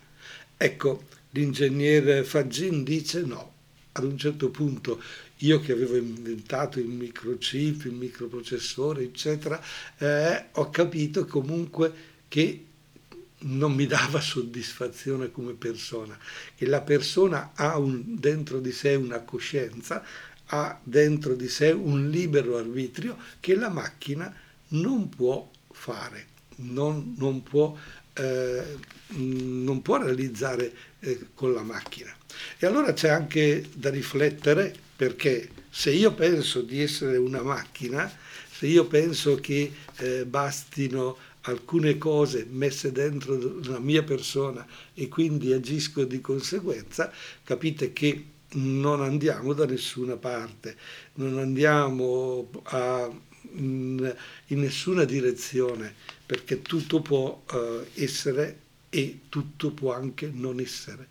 Ecco, 0.57 1.05
l'ingegnere 1.31 2.25
Faggin 2.25 2.83
dice 2.83 3.23
no, 3.23 3.53
ad 3.93 4.05
un 4.05 4.19
certo 4.19 4.51
punto 4.51 5.01
io 5.39 5.61
che 5.61 5.73
avevo 5.73 5.97
inventato 5.97 6.79
il 6.79 6.89
microchip, 6.89 7.85
il 7.85 7.95
microprocessore, 7.95 9.05
eccetera, 9.05 9.61
eh, 9.99 10.47
ho 10.53 10.71
capito 10.71 11.25
comunque 11.25 11.93
che 12.29 12.65
non 13.43 13.73
mi 13.73 13.87
dava 13.87 14.21
soddisfazione 14.21 15.31
come 15.31 15.53
persona, 15.53 16.19
che 16.55 16.67
la 16.67 16.83
persona 16.83 17.53
ha 17.55 17.79
un, 17.79 18.03
dentro 18.19 18.61
di 18.61 18.73
sé 18.73 18.95
una 18.95 19.21
coscienza, 19.21 20.05
ha 20.53 20.79
dentro 20.83 21.35
di 21.35 21.49
sé 21.49 21.71
un 21.71 22.11
libero 22.11 22.57
arbitrio 22.57 23.17
che 23.39 23.55
la 23.55 23.69
macchina 23.69 24.35
non 24.69 25.09
può 25.09 25.49
fare, 25.71 26.27
non, 26.57 27.15
non, 27.19 27.43
può, 27.43 27.77
eh, 28.15 28.77
non 29.09 29.83
può, 29.83 30.03
realizzare 30.03 30.73
eh, 31.01 31.29
con 31.35 31.53
la 31.53 31.63
macchina. 31.63 32.15
E 32.59 32.67
allora 32.67 32.93
c'è 32.93 33.09
anche 33.09 33.69
da 33.75 33.91
riflettere 33.91 34.75
perché 34.97 35.49
se 35.71 35.91
io 35.91 36.13
penso 36.13 36.63
di 36.63 36.83
essere 36.83 37.17
una 37.17 37.43
macchina, 37.43 38.13
se 38.51 38.67
io 38.67 38.87
penso 38.87 39.37
che 39.37 39.73
eh, 39.97 40.27
bastino 40.27 41.17
alcune 41.43 41.97
cose 41.97 42.47
messe 42.51 42.93
dentro 42.93 43.61
la 43.63 43.79
mia 43.79 44.03
persona 44.03 44.67
e 44.95 45.09
quindi 45.09 45.53
agisco 45.53 46.05
di 46.05 46.21
conseguenza, 46.21 47.11
capite 47.45 47.93
che 47.93 48.25
non 48.53 49.03
andiamo 49.03 49.53
da 49.53 49.67
nessuna 49.67 50.17
parte, 50.17 50.77
non 51.15 51.39
andiamo 51.39 52.51
a, 52.65 53.11
in, 53.53 54.17
in, 54.47 54.61
nessuna 54.61 55.05
direzione, 55.05 55.95
perché 56.27 56.63
tutto 56.63 57.01
può 57.01 57.43
uh, 57.51 57.85
essere 57.95 58.59
e 58.91 59.21
tutto 59.29 59.71
può 59.73 59.93
anche 59.93 60.31
non 60.33 60.61
essere. 60.61 61.09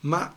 Ma 0.00 0.36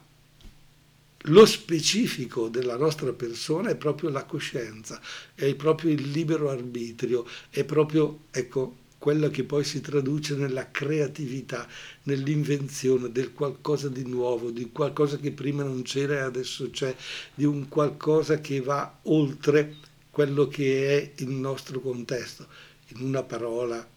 lo 1.29 1.45
specifico 1.45 2.49
della 2.49 2.77
nostra 2.77 3.11
persona 3.11 3.69
è 3.69 3.75
proprio 3.75 4.09
la 4.09 4.25
coscienza, 4.25 5.01
è 5.33 5.53
proprio 5.55 5.91
il 5.91 6.09
libero 6.11 6.49
arbitrio, 6.49 7.27
è 7.49 7.63
proprio, 7.63 8.25
ecco, 8.31 8.83
quello 8.97 9.29
che 9.29 9.43
poi 9.43 9.63
si 9.63 9.81
traduce 9.81 10.35
nella 10.35 10.71
creatività, 10.71 11.67
nell'invenzione 12.03 13.11
del 13.11 13.33
qualcosa 13.33 13.89
di 13.89 14.05
nuovo, 14.05 14.49
di 14.49 14.71
qualcosa 14.71 15.17
che 15.17 15.31
prima 15.31 15.63
non 15.63 15.83
c'era 15.83 16.15
e 16.15 16.19
adesso 16.19 16.69
c'è, 16.69 16.95
di 17.33 17.45
un 17.45 17.67
qualcosa 17.67 18.39
che 18.39 18.61
va 18.61 18.99
oltre 19.03 19.75
quello 20.09 20.47
che 20.47 20.87
è 20.97 21.21
il 21.21 21.29
nostro 21.29 21.81
contesto. 21.81 22.47
In 22.95 23.05
una 23.05 23.23
parola, 23.23 23.87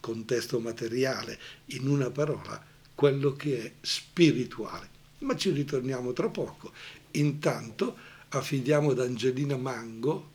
contesto 0.00 0.58
materiale, 0.58 1.38
in 1.66 1.86
una 1.86 2.10
parola, 2.10 2.64
quello 2.94 3.34
che 3.34 3.64
è 3.64 3.72
spirituale. 3.80 4.88
Ma 5.18 5.36
ci 5.36 5.50
ritorniamo 5.50 6.12
tra 6.12 6.28
poco. 6.28 6.72
Intanto 7.12 7.96
affidiamo 8.30 8.90
ad 8.90 9.00
Angelina 9.00 9.56
Mango, 9.56 10.30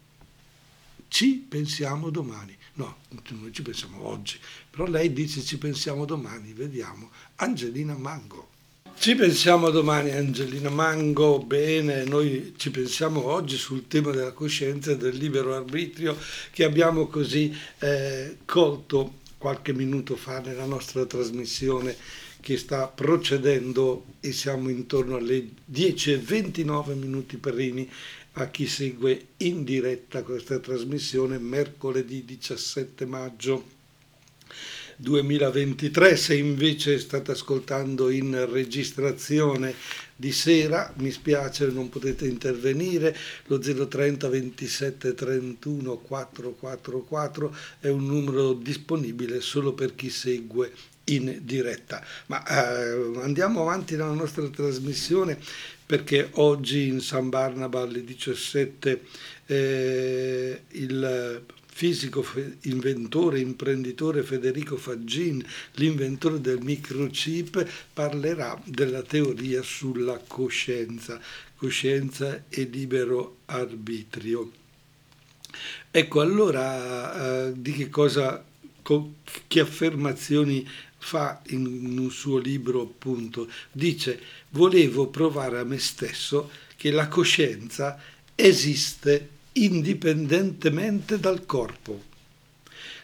ci 1.07 1.45
pensiamo 1.47 2.09
domani. 2.09 2.55
No, 2.77 2.98
noi 3.10 3.53
ci 3.53 3.62
pensiamo 3.62 4.05
oggi, 4.05 4.38
però 4.70 4.86
lei 4.86 5.13
dice 5.13 5.41
ci 5.41 5.58
pensiamo 5.58 6.03
domani, 6.03 6.51
vediamo. 6.51 7.10
Angelina 7.36 7.96
Mango. 7.96 8.50
Ci 8.98 9.15
pensiamo 9.15 9.70
domani 9.70 10.12
Angelina 10.12 10.70
Mango, 10.70 11.39
bene, 11.39 12.03
noi 12.05 12.53
ci 12.58 12.72
pensiamo 12.72 13.25
oggi 13.25 13.55
sul 13.55 13.88
tema 13.88 14.12
della 14.12 14.32
coscienza 14.32 14.91
e 14.91 14.98
del 14.98 15.15
libero 15.15 15.55
arbitrio 15.55 16.17
che 16.51 16.63
abbiamo 16.63 17.08
così 17.08 17.55
eh, 17.79 18.38
colto 18.46 19.15
qualche 19.38 19.74
minuto 19.74 20.15
fa 20.15 20.39
nella 20.39 20.65
nostra 20.65 21.05
trasmissione 21.05 21.96
che 22.41 22.58
sta 22.58 22.88
procedendo 22.88 24.05
e 24.20 24.32
siamo 24.32 24.70
intorno 24.70 25.17
alle 25.17 25.48
10.29 25.72 26.96
minuti 26.96 27.38
per 27.38 27.53
Rini 27.53 27.89
a 28.38 28.48
chi 28.48 28.68
segue 28.68 29.27
in 29.38 29.63
diretta 29.63 30.24
questa 30.24 30.60
trasmissione 30.60 31.38
mercoledì 31.38 32.25
17 32.25 33.06
maggio 33.06 33.74
2023. 34.98 36.15
Se 36.15 36.36
invece 36.36 37.00
state 37.00 37.32
ascoltando 37.32 38.10
in 38.10 38.48
registrazione 38.51 39.74
di 40.15 40.32
sera, 40.32 40.94
mi 40.98 41.12
spiace, 41.12 41.68
non 41.68 41.89
potete 41.89 42.27
intervenire. 42.27 43.15
Lo 43.46 43.60
030 43.60 44.27
27 44.27 45.13
31 45.13 45.98
444 45.98 47.56
è 47.80 47.88
un 47.88 48.06
numero 48.06 48.54
disponibile 48.54 49.42
solo 49.42 49.74
per 49.74 49.96
chi 49.96 50.10
segue 50.10 50.72
in 51.06 51.39
diretta. 51.44 52.04
Ma 52.27 52.44
eh, 52.46 53.20
andiamo 53.22 53.62
avanti 53.62 53.96
nella 53.96 54.12
nostra 54.13 54.48
trasmissione 54.48 55.38
perché 55.86 56.30
oggi 56.34 56.88
in 56.88 57.00
San 57.00 57.30
Barnaba 57.30 57.82
alle 57.82 58.04
17 58.04 59.01
eh, 59.46 60.62
il 60.70 61.44
fisico, 61.75 62.25
inventore, 62.62 63.39
imprenditore 63.39 64.24
Federico 64.24 64.77
Faggin, 64.77 65.46
l'inventore 65.74 66.39
del 66.39 66.62
microchip, 66.62 67.68
parlerà 67.92 68.58
della 68.63 69.01
teoria 69.01 69.62
sulla 69.62 70.18
coscienza, 70.25 71.20
coscienza 71.58 72.46
e 72.48 72.63
libero 72.63 73.39
arbitrio. 73.48 74.51
Ecco, 75.92 76.22
allora 76.22 77.48
eh, 77.48 77.54
di 77.58 77.74
che 77.74 77.89
cosa, 77.89 78.42
che 79.48 79.60
affermazioni 79.60 80.65
fa 81.05 81.39
in 81.50 81.67
un 82.00 82.09
suo 82.09 82.39
libro 82.39 82.81
appunto, 82.81 83.47
dice 83.71 84.19
volevo 84.50 85.05
provare 85.05 85.59
a 85.59 85.63
me 85.63 85.77
stesso 85.77 86.50
che 86.75 86.89
la 86.89 87.07
coscienza 87.07 88.01
esiste 88.33 89.29
indipendentemente 89.53 91.19
dal 91.19 91.45
corpo. 91.45 92.13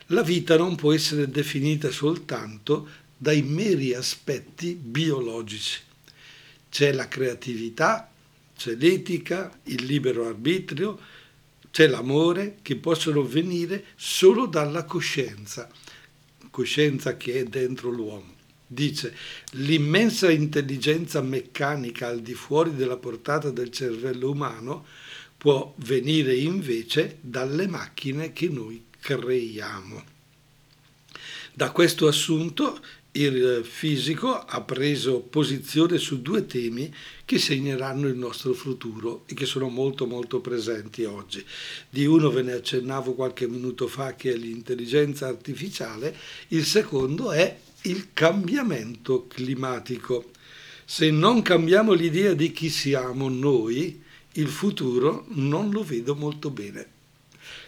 La 0.08 0.24
vita 0.24 0.58
non 0.58 0.76
può 0.76 0.94
essere 0.94 1.30
definita 1.30 1.92
soltanto 1.92 2.90
dai 3.16 3.44
meri 3.44 3.94
aspetti 3.94 4.74
biologici. 4.74 5.80
C'è 6.72 6.94
la 6.94 7.08
creatività, 7.08 8.10
c'è 8.58 8.74
l'etica, 8.74 9.60
il 9.66 9.86
libero 9.86 10.26
arbitrio, 10.26 11.00
c'è 11.70 11.86
l'amore 11.86 12.58
che 12.64 12.78
possono 12.78 13.22
venire 13.24 13.86
solo 13.96 14.48
dalla 14.48 14.86
coscienza 14.86 15.70
coscienza 16.52 17.18
che 17.18 17.40
è 17.40 17.44
dentro 17.46 17.90
l'uomo. 17.90 18.36
Dice, 18.68 19.16
l'immensa 19.54 20.30
intelligenza 20.32 21.22
meccanica 21.22 22.08
al 22.08 22.22
di 22.22 22.34
fuori 22.34 22.76
della 22.76 22.98
portata 22.98 23.50
del 23.50 23.72
cervello 23.72 24.30
umano 24.30 24.86
può 25.36 25.74
venire 25.78 26.36
invece 26.36 27.18
dalle 27.20 27.68
macchine 27.68 28.32
che 28.32 28.48
noi 28.48 28.86
creiamo. 29.00 30.04
Da 31.54 31.72
questo 31.72 32.08
assunto 32.08 32.80
il 33.14 33.66
fisico 33.70 34.34
ha 34.34 34.62
preso 34.62 35.20
posizione 35.20 35.98
su 35.98 36.22
due 36.22 36.46
temi 36.46 36.94
che 37.26 37.40
segneranno 37.40 38.08
il 38.08 38.16
nostro 38.16 38.54
futuro 38.54 39.24
e 39.26 39.34
che 39.34 39.46
sono 39.46 39.68
molto 39.68 40.06
molto 40.06 40.40
presenti 40.40 41.04
oggi. 41.04 41.44
Di 41.90 42.06
uno 42.06 42.30
ve 42.30 42.42
ne 42.42 42.54
accennavo 42.54 43.14
qualche 43.14 43.50
minuto 43.50 43.88
fa 43.88 44.16
che 44.16 44.32
è 44.32 44.38
l'intelligenza 44.38 45.28
artificiale, 45.28 46.16
il 46.50 46.64
secondo 46.64 47.32
è 47.32 47.58
il 47.84 48.10
cambiamento 48.14 49.28
climatico. 49.28 50.32
Se 50.86 51.12
non 51.12 51.42
cambiamo 51.42 51.92
l'idea 51.92 52.34
di 52.34 52.54
chi 52.54 52.70
siamo 52.70 53.28
noi, 53.28 54.02
il 54.34 54.48
futuro 54.48 55.26
non 55.30 55.70
lo 55.70 55.84
vedo 55.84 56.16
molto 56.16 56.50
bene. 56.50 56.88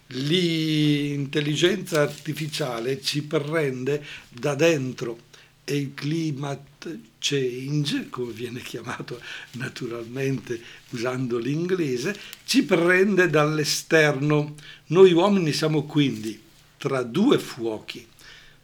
L'intelligenza 0.07 2.01
artificiale 2.01 3.01
ci 3.01 3.23
prende 3.23 4.05
da 4.29 4.55
dentro 4.55 5.31
e 5.65 5.77
il 5.77 5.93
climate 5.93 7.00
change, 7.20 8.10
come 8.10 8.34
viene 8.34 8.62
chiamato 8.62 9.22
naturalmente 9.51 10.62
usando 10.89 11.38
l'inglese, 11.38 12.17
ci 12.46 12.63
prende 12.63 13.29
dall'esterno. 13.29 14.55
Noi 14.88 15.13
uomini 15.13 15.53
siamo 15.53 15.84
quindi 15.84 16.41
tra 16.77 17.01
due 17.03 17.39
fuochi 17.39 18.05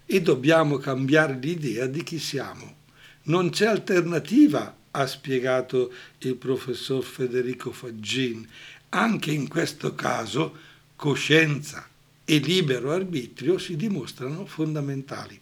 e 0.06 0.22
dobbiamo 0.22 0.78
cambiare 0.78 1.38
l'idea 1.40 1.86
di 1.86 2.04
chi 2.04 2.20
siamo. 2.20 2.76
Non 3.24 3.50
c'è 3.50 3.68
alternativa, 3.68 4.76
ha 4.92 5.08
spiegato 5.08 5.94
il 6.20 6.36
professor 6.36 7.04
Federico 7.04 7.72
Faggin. 7.72 8.46
Anche 8.90 9.32
in 9.32 9.48
questo 9.48 9.94
caso 9.94 10.68
coscienza 10.96 11.88
e 12.26 12.38
libero 12.40 12.92
arbitrio 12.92 13.58
si 13.58 13.76
dimostrano 13.76 14.46
fondamentali. 14.46 15.40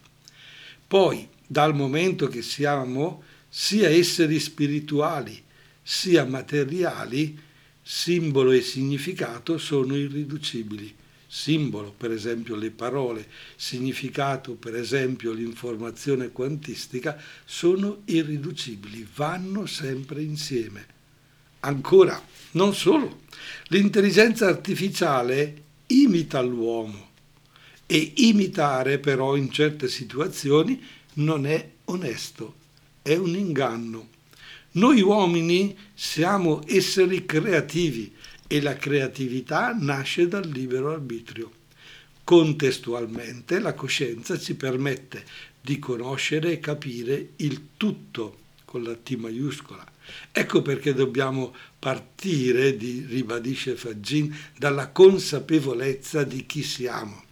Poi 0.85 1.27
dal 1.47 1.73
momento 1.73 2.27
che 2.27 2.41
siamo 2.41 3.23
sia 3.49 3.89
esseri 3.89 4.39
spirituali 4.39 5.45
sia 5.89 6.25
materiali, 6.25 7.39
simbolo 7.81 8.51
e 8.51 8.59
significato 8.59 9.57
sono 9.57 9.95
irriducibili. 9.95 10.93
simbolo, 11.29 11.93
per 11.95 12.11
esempio 12.11 12.55
le 12.55 12.71
parole, 12.71 13.27
significato, 13.55 14.53
per 14.53 14.75
esempio 14.75 15.33
l'informazione 15.33 16.31
quantistica, 16.31 17.21
sono 17.45 18.01
irriducibili, 18.05 19.07
vanno 19.15 19.65
sempre 19.65 20.21
insieme. 20.21 20.85
Ancora, 21.61 22.21
non 22.51 22.73
solo, 22.73 23.21
l'intelligenza 23.67 24.47
artificiale 24.47 25.63
imita 25.87 26.41
l'uomo 26.41 27.11
e 27.85 28.13
imitare 28.15 28.99
però 28.99 29.35
in 29.35 29.51
certe 29.51 29.87
situazioni 29.87 30.81
non 31.17 31.45
è 31.45 31.69
onesto, 31.85 32.55
è 33.01 33.15
un 33.15 33.35
inganno. 33.35 34.09
Noi 34.71 35.01
uomini 35.01 35.75
siamo 35.93 36.61
esseri 36.67 37.25
creativi 37.25 38.13
e 38.47 38.61
la 38.61 38.75
creatività 38.75 39.75
nasce 39.77 40.27
dal 40.27 40.47
libero 40.47 40.91
arbitrio. 40.91 41.51
Contestualmente 42.23 43.59
la 43.59 43.73
coscienza 43.73 44.37
ci 44.37 44.55
permette 44.55 45.25
di 45.61 45.79
conoscere 45.79 46.51
e 46.51 46.59
capire 46.59 47.29
il 47.37 47.69
tutto 47.77 48.39
con 48.65 48.83
la 48.83 48.95
T 48.95 49.15
maiuscola. 49.15 49.85
Ecco 50.31 50.61
perché 50.61 50.93
dobbiamo 50.93 51.53
partire, 51.79 52.77
di, 52.77 53.05
ribadisce 53.07 53.75
Fagin, 53.75 54.33
dalla 54.57 54.89
consapevolezza 54.89 56.23
di 56.23 56.45
chi 56.45 56.63
siamo, 56.63 57.23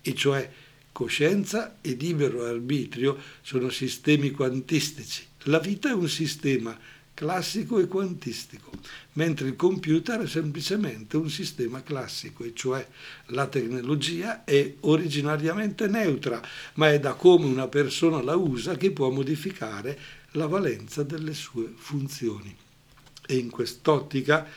e 0.00 0.14
cioè 0.14 0.50
coscienza 0.98 1.76
e 1.80 1.92
libero 1.92 2.44
arbitrio 2.44 3.16
sono 3.40 3.68
sistemi 3.68 4.32
quantistici. 4.32 5.24
La 5.44 5.60
vita 5.60 5.90
è 5.90 5.92
un 5.92 6.08
sistema 6.08 6.76
classico 7.14 7.78
e 7.78 7.86
quantistico, 7.86 8.72
mentre 9.12 9.46
il 9.46 9.54
computer 9.54 10.22
è 10.22 10.26
semplicemente 10.26 11.16
un 11.16 11.30
sistema 11.30 11.84
classico, 11.84 12.42
e 12.42 12.52
cioè 12.52 12.84
la 13.26 13.46
tecnologia 13.46 14.42
è 14.42 14.74
originariamente 14.80 15.86
neutra, 15.86 16.42
ma 16.74 16.90
è 16.90 16.98
da 16.98 17.14
come 17.14 17.44
una 17.44 17.68
persona 17.68 18.20
la 18.20 18.34
usa 18.34 18.76
che 18.76 18.90
può 18.90 19.08
modificare 19.10 19.96
la 20.32 20.48
valenza 20.48 21.04
delle 21.04 21.32
sue 21.32 21.72
funzioni. 21.76 22.56
E 23.24 23.36
in 23.36 23.50
quest'ottica 23.50 24.48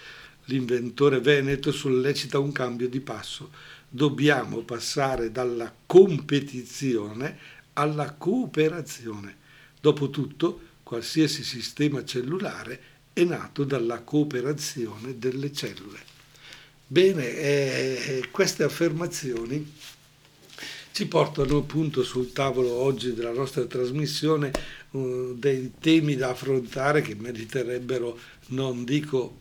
l'inventore 0.46 1.20
veneto 1.20 1.72
sollecita 1.72 2.40
un 2.40 2.52
cambio 2.52 2.90
di 2.90 3.00
passo. 3.00 3.52
Dobbiamo 3.94 4.60
passare 4.60 5.32
dalla 5.32 5.74
competizione 5.86 7.38
alla 7.74 8.14
cooperazione. 8.14 9.36
Dopotutto, 9.82 10.62
qualsiasi 10.82 11.44
sistema 11.44 12.06
cellulare 12.06 12.82
è 13.12 13.26
nato 13.26 13.66
dalla 13.66 14.00
cooperazione 14.00 15.20
delle 15.20 15.52
cellule. 15.52 16.00
Bene, 16.88 17.26
eh, 17.26 18.28
queste 18.32 18.64
affermazioni 18.64 19.74
ci 20.94 21.08
portano 21.08 21.58
appunto 21.58 22.02
sul 22.04 22.32
tavolo 22.32 22.70
oggi 22.72 23.14
della 23.14 23.34
nostra 23.34 23.66
trasmissione 23.66 24.52
uh, 24.92 25.36
dei 25.38 25.74
temi 25.80 26.16
da 26.16 26.30
affrontare 26.30 27.02
che 27.02 27.16
meriterebbero, 27.16 28.18
non 28.48 28.86
dico 28.86 29.40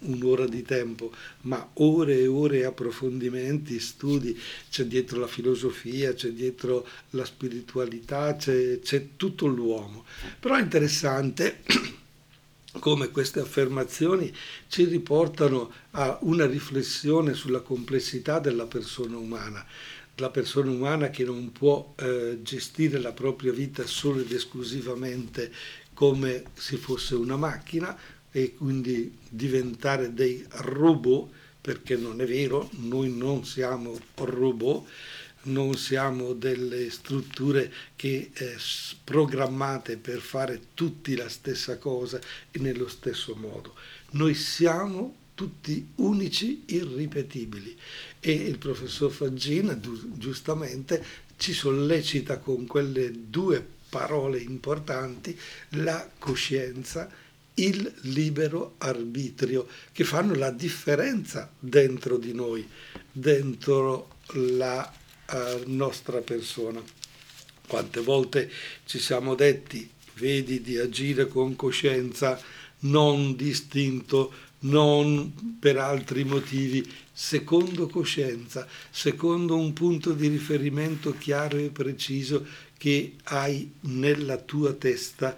un'ora 0.00 0.46
di 0.46 0.62
tempo, 0.62 1.12
ma 1.42 1.70
ore 1.74 2.18
e 2.18 2.26
ore 2.26 2.58
di 2.58 2.64
approfondimenti, 2.64 3.80
studi, 3.80 4.38
c'è 4.70 4.84
dietro 4.84 5.20
la 5.20 5.26
filosofia, 5.26 6.12
c'è 6.14 6.30
dietro 6.30 6.86
la 7.10 7.24
spiritualità, 7.24 8.36
c'è, 8.36 8.80
c'è 8.80 9.08
tutto 9.16 9.46
l'uomo. 9.46 10.04
Però 10.38 10.54
è 10.54 10.60
interessante 10.60 11.62
come 12.78 13.10
queste 13.10 13.40
affermazioni 13.40 14.34
ci 14.68 14.84
riportano 14.84 15.72
a 15.92 16.18
una 16.22 16.46
riflessione 16.46 17.34
sulla 17.34 17.60
complessità 17.60 18.38
della 18.38 18.66
persona 18.66 19.16
umana, 19.16 19.64
la 20.16 20.30
persona 20.30 20.70
umana 20.70 21.10
che 21.10 21.24
non 21.24 21.52
può 21.52 21.94
eh, 21.96 22.38
gestire 22.42 22.98
la 22.98 23.12
propria 23.12 23.52
vita 23.52 23.86
solo 23.86 24.20
ed 24.20 24.32
esclusivamente 24.32 25.50
come 25.94 26.44
se 26.54 26.76
fosse 26.76 27.14
una 27.14 27.36
macchina, 27.36 27.96
e 28.32 28.54
quindi 28.54 29.16
diventare 29.28 30.12
dei 30.14 30.44
robot, 30.48 31.30
perché 31.60 31.96
non 31.96 32.20
è 32.20 32.26
vero, 32.26 32.68
noi 32.78 33.10
non 33.12 33.44
siamo 33.44 33.96
robot, 34.16 34.88
non 35.44 35.76
siamo 35.76 36.32
delle 36.32 36.90
strutture 36.90 37.72
che 37.94 38.30
eh, 38.32 38.56
programmate 39.04 39.96
per 39.96 40.20
fare 40.20 40.60
tutti 40.74 41.14
la 41.14 41.28
stessa 41.28 41.78
cosa 41.78 42.20
e 42.50 42.58
nello 42.58 42.88
stesso 42.88 43.34
modo. 43.34 43.74
Noi 44.10 44.34
siamo 44.34 45.16
tutti 45.34 45.88
unici, 45.96 46.64
irripetibili 46.66 47.76
e 48.20 48.32
il 48.32 48.58
professor 48.58 49.10
Faggina 49.10 49.78
giustamente 49.78 51.04
ci 51.36 51.52
sollecita 51.52 52.38
con 52.38 52.66
quelle 52.66 53.10
due 53.28 53.66
parole 53.88 54.38
importanti 54.38 55.38
la 55.70 56.08
coscienza 56.18 57.10
il 57.54 57.92
libero 58.02 58.74
arbitrio, 58.78 59.66
che 59.92 60.04
fanno 60.04 60.34
la 60.34 60.50
differenza 60.50 61.50
dentro 61.58 62.16
di 62.16 62.32
noi, 62.32 62.66
dentro 63.10 64.16
la 64.32 64.90
uh, 65.30 65.62
nostra 65.66 66.20
persona. 66.20 66.82
Quante 67.66 68.00
volte 68.00 68.50
ci 68.84 68.98
siamo 68.98 69.34
detti, 69.34 69.88
vedi 70.14 70.60
di 70.60 70.78
agire 70.78 71.28
con 71.28 71.56
coscienza, 71.56 72.40
non 72.80 73.36
distinto, 73.36 74.32
non 74.60 75.58
per 75.58 75.76
altri 75.76 76.24
motivi, 76.24 76.88
secondo 77.12 77.88
coscienza, 77.88 78.66
secondo 78.90 79.56
un 79.56 79.72
punto 79.72 80.12
di 80.12 80.28
riferimento 80.28 81.14
chiaro 81.18 81.56
e 81.56 81.70
preciso 81.70 82.46
che 82.76 83.14
hai 83.24 83.70
nella 83.80 84.38
tua 84.38 84.72
testa, 84.72 85.36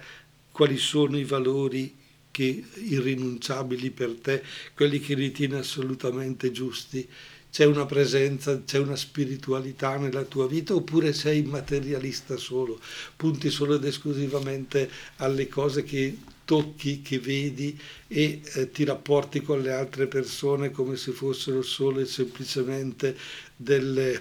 quali 0.50 0.78
sono 0.78 1.18
i 1.18 1.24
valori 1.24 2.02
che 2.34 2.64
irrinunciabili 2.74 3.90
per 3.90 4.16
te, 4.20 4.42
quelli 4.74 4.98
che 4.98 5.14
ritieni 5.14 5.54
assolutamente 5.54 6.50
giusti? 6.50 7.08
C'è 7.48 7.64
una 7.64 7.86
presenza, 7.86 8.60
c'è 8.64 8.78
una 8.78 8.96
spiritualità 8.96 9.96
nella 9.96 10.24
tua 10.24 10.48
vita 10.48 10.74
oppure 10.74 11.12
sei 11.12 11.44
materialista 11.44 12.36
solo, 12.36 12.80
punti 13.14 13.50
solo 13.50 13.76
ed 13.76 13.84
esclusivamente 13.84 14.90
alle 15.18 15.46
cose 15.46 15.84
che 15.84 16.16
tocchi, 16.44 17.02
che 17.02 17.20
vedi 17.20 17.78
e 18.08 18.40
eh, 18.42 18.70
ti 18.72 18.82
rapporti 18.82 19.40
con 19.40 19.62
le 19.62 19.70
altre 19.70 20.08
persone 20.08 20.72
come 20.72 20.96
se 20.96 21.12
fossero 21.12 21.62
solo 21.62 22.00
e 22.00 22.06
semplicemente 22.06 23.16
delle 23.54 24.20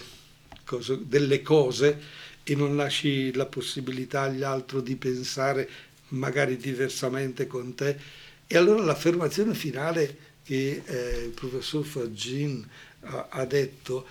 cose, 0.64 1.00
delle 1.02 1.42
cose 1.42 2.00
e 2.44 2.56
non 2.56 2.76
lasci 2.76 3.34
la 3.34 3.48
possibilità 3.48 4.22
agli 4.22 4.44
altri 4.44 4.84
di 4.84 4.96
pensare 4.96 5.68
magari 6.10 6.58
diversamente 6.58 7.48
con 7.48 7.76
te. 7.76 7.98
E 8.46 8.58
allora 8.58 8.84
l'affermazione 8.84 9.54
finale 9.54 10.32
che 10.44 10.84
eh, 10.86 11.24
il 11.26 11.32
professor 11.32 11.86
Fagin 11.86 12.68
ha, 13.02 13.28
ha 13.30 13.46
detto, 13.46 14.08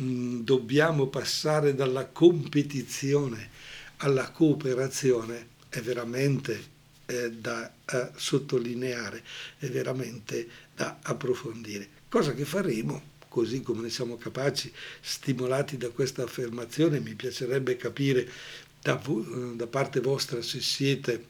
mm, 0.00 0.40
dobbiamo 0.40 1.06
passare 1.06 1.74
dalla 1.74 2.06
competizione 2.06 3.50
alla 4.02 4.30
cooperazione, 4.30 5.48
è 5.68 5.80
veramente 5.80 6.62
eh, 7.06 7.30
da 7.32 7.72
eh, 7.84 8.10
sottolineare, 8.16 9.22
è 9.58 9.66
veramente 9.68 10.48
da 10.74 10.98
approfondire. 11.02 11.88
Cosa 12.08 12.32
che 12.32 12.44
faremo 12.44 13.08
così 13.28 13.62
come 13.62 13.82
ne 13.82 13.90
siamo 13.90 14.16
capaci, 14.16 14.72
stimolati 15.00 15.76
da 15.76 15.90
questa 15.90 16.24
affermazione, 16.24 16.98
mi 16.98 17.14
piacerebbe 17.14 17.76
capire 17.76 18.28
da, 18.82 19.00
da 19.54 19.66
parte 19.66 20.00
vostra 20.00 20.42
se 20.42 20.60
siete 20.60 21.26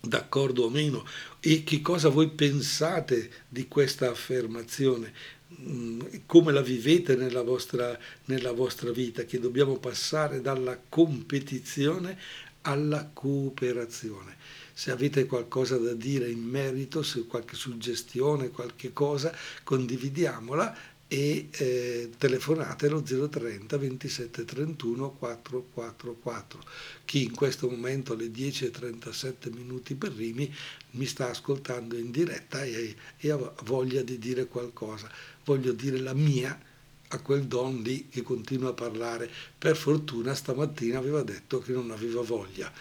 d'accordo 0.00 0.64
o 0.64 0.70
meno. 0.70 1.04
E 1.40 1.64
che 1.64 1.80
cosa 1.80 2.08
voi 2.08 2.28
pensate 2.30 3.30
di 3.48 3.68
questa 3.68 4.10
affermazione, 4.10 5.12
mm, 5.60 6.00
come 6.26 6.52
la 6.52 6.62
vivete 6.62 7.16
nella 7.16 7.42
vostra, 7.42 7.98
nella 8.26 8.52
vostra 8.52 8.90
vita, 8.90 9.24
che 9.24 9.38
dobbiamo 9.38 9.78
passare 9.78 10.40
dalla 10.40 10.78
competizione 10.88 12.18
alla 12.62 13.10
cooperazione. 13.12 14.36
Se 14.72 14.90
avete 14.90 15.26
qualcosa 15.26 15.76
da 15.76 15.92
dire 15.92 16.30
in 16.30 16.42
merito, 16.42 17.02
se 17.02 17.26
qualche 17.26 17.54
suggestione, 17.54 18.50
qualche 18.50 18.92
cosa, 18.92 19.32
condividiamola 19.62 20.76
e 21.14 21.48
eh, 21.52 22.10
telefonate 22.18 22.88
allo 22.88 23.00
030 23.00 23.78
27 23.78 24.44
31 24.44 25.10
444. 25.12 26.60
Chi 27.04 27.22
in 27.22 27.30
questo 27.30 27.70
momento 27.70 28.14
alle 28.14 28.32
10 28.32 28.64
e 28.64 28.70
37 28.72 29.50
minuti 29.50 29.94
per 29.94 30.10
Rimi 30.10 30.52
mi 30.92 31.06
sta 31.06 31.30
ascoltando 31.30 31.96
in 31.96 32.10
diretta 32.10 32.64
e, 32.64 32.96
e 33.16 33.30
ha 33.30 33.36
voglia 33.62 34.02
di 34.02 34.18
dire 34.18 34.46
qualcosa, 34.46 35.08
voglio 35.44 35.70
dire 35.70 35.98
la 35.98 36.14
mia 36.14 36.60
a 37.06 37.20
quel 37.20 37.44
don 37.44 37.80
lì 37.82 38.08
che 38.08 38.22
continua 38.22 38.70
a 38.70 38.74
parlare. 38.74 39.30
Per 39.56 39.76
fortuna 39.76 40.34
stamattina 40.34 40.98
aveva 40.98 41.22
detto 41.22 41.60
che 41.60 41.70
non 41.70 41.92
aveva 41.92 42.22
voglia. 42.22 42.72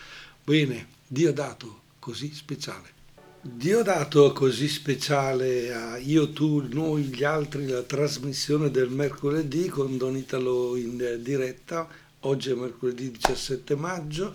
Bene, 0.44 0.88
Dio 1.06 1.32
dato 1.32 1.82
così 2.00 2.34
speciale. 2.34 3.02
Diodato 3.46 4.32
così 4.32 4.70
speciale 4.70 5.74
a 5.74 5.98
Io, 5.98 6.32
tu, 6.32 6.66
noi, 6.72 7.04
gli 7.04 7.26
altri, 7.26 7.68
la 7.68 7.82
trasmissione 7.82 8.72
del 8.72 8.88
mercoledì 8.88 9.68
con 9.68 9.98
Don 9.98 10.16
Italo 10.16 10.78
in 10.78 11.20
diretta. 11.22 11.86
Oggi 12.22 12.52
è 12.52 12.54
mercoledì 12.54 13.12
17 13.12 13.76
maggio, 13.76 14.34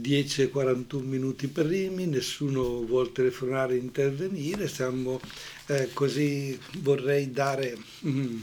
10.41 0.00 1.02
minuti 1.02 1.48
primi, 1.48 2.06
nessuno 2.06 2.84
vuole 2.84 3.10
telefonare 3.10 3.74
e 3.74 3.78
intervenire, 3.78 4.68
siamo 4.68 5.20
eh, 5.66 5.90
così 5.92 6.56
vorrei 6.78 7.32
dare 7.32 7.76
mm, 8.06 8.40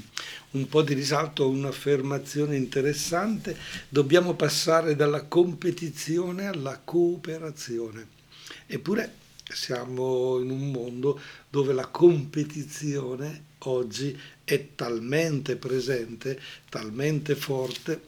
un 0.52 0.68
po' 0.68 0.82
di 0.82 0.96
risalto 0.96 1.44
a 1.46 1.48
un'affermazione 1.48 2.58
interessante, 2.58 3.56
dobbiamo 3.88 4.34
passare 4.34 4.98
dalla 4.98 5.24
competizione 5.24 6.48
alla 6.48 6.82
cooperazione. 6.84 8.08
Eppure 8.68 9.22
siamo 9.56 10.40
in 10.40 10.50
un 10.50 10.72
mondo 10.72 11.20
dove 11.50 11.74
la 11.74 11.88
competizione 11.88 13.52
oggi 13.60 14.18
è 14.44 14.76
talmente 14.76 15.56
presente, 15.56 16.40
talmente 16.70 17.36
forte, 17.36 18.02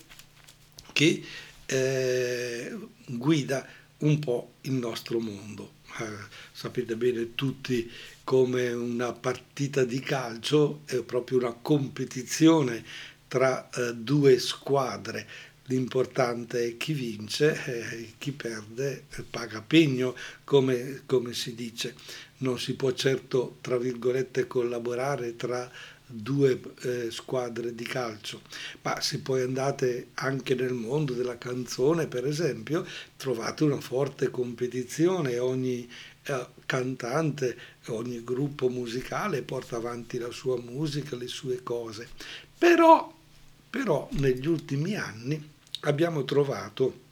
che 0.92 1.24
eh, 1.66 2.78
guida 3.06 3.68
un 4.00 4.20
po' 4.20 4.54
il 4.62 4.74
nostro 4.74 5.20
mondo. 5.20 5.74
Eh, 6.00 6.28
sapete 6.52 6.96
bene 6.96 7.36
tutti 7.36 7.90
come 8.24 8.72
una 8.74 9.14
partita 9.14 9.86
di 9.86 10.00
calcio 10.00 10.82
è 10.86 11.02
proprio 11.04 11.38
una 11.38 11.54
competizione 11.54 12.84
tra 13.28 13.70
eh, 13.70 13.94
due 13.96 14.40
squadre 14.40 15.28
l'importante 15.68 16.66
è 16.66 16.78
chi 16.78 16.94
vince 16.94 17.64
e 17.66 18.14
chi 18.18 18.32
perde 18.32 19.06
paga 19.30 19.62
pegno, 19.62 20.16
come, 20.44 21.02
come, 21.06 21.34
si 21.34 21.56
dice. 21.56 21.96
Non 22.38 22.60
si 22.60 22.76
può 22.76 22.92
certo, 22.92 23.58
tra 23.62 23.78
virgolette, 23.78 24.48
collaborare 24.48 25.36
tra 25.36 25.70
due 26.08 26.62
eh, 26.82 27.10
squadre 27.10 27.74
di 27.74 27.84
calcio, 27.84 28.42
ma 28.84 29.02
se 29.02 29.20
poi 29.20 29.42
andate 29.42 30.10
anche 30.16 30.54
nel 30.54 30.74
mondo 30.74 31.14
della 31.14 31.38
canzone, 31.38 32.08
per 32.08 32.28
esempio, 32.28 32.86
trovate 33.18 33.64
una 33.64 33.82
forte 33.82 34.30
competizione, 34.30 35.40
ogni 35.40 35.90
eh, 36.26 36.48
cantante, 36.68 37.58
ogni 37.88 38.24
gruppo 38.24 38.70
musicale 38.70 39.42
porta 39.42 39.78
avanti 39.78 40.20
la 40.20 40.32
sua 40.32 40.60
musica, 40.60 41.16
le 41.16 41.28
sue 41.28 41.64
cose. 41.64 42.08
Però, 42.56 43.12
però 43.68 44.08
negli 44.12 44.46
ultimi 44.46 44.96
anni 44.96 45.54
abbiamo 45.86 46.24
trovato 46.26 47.04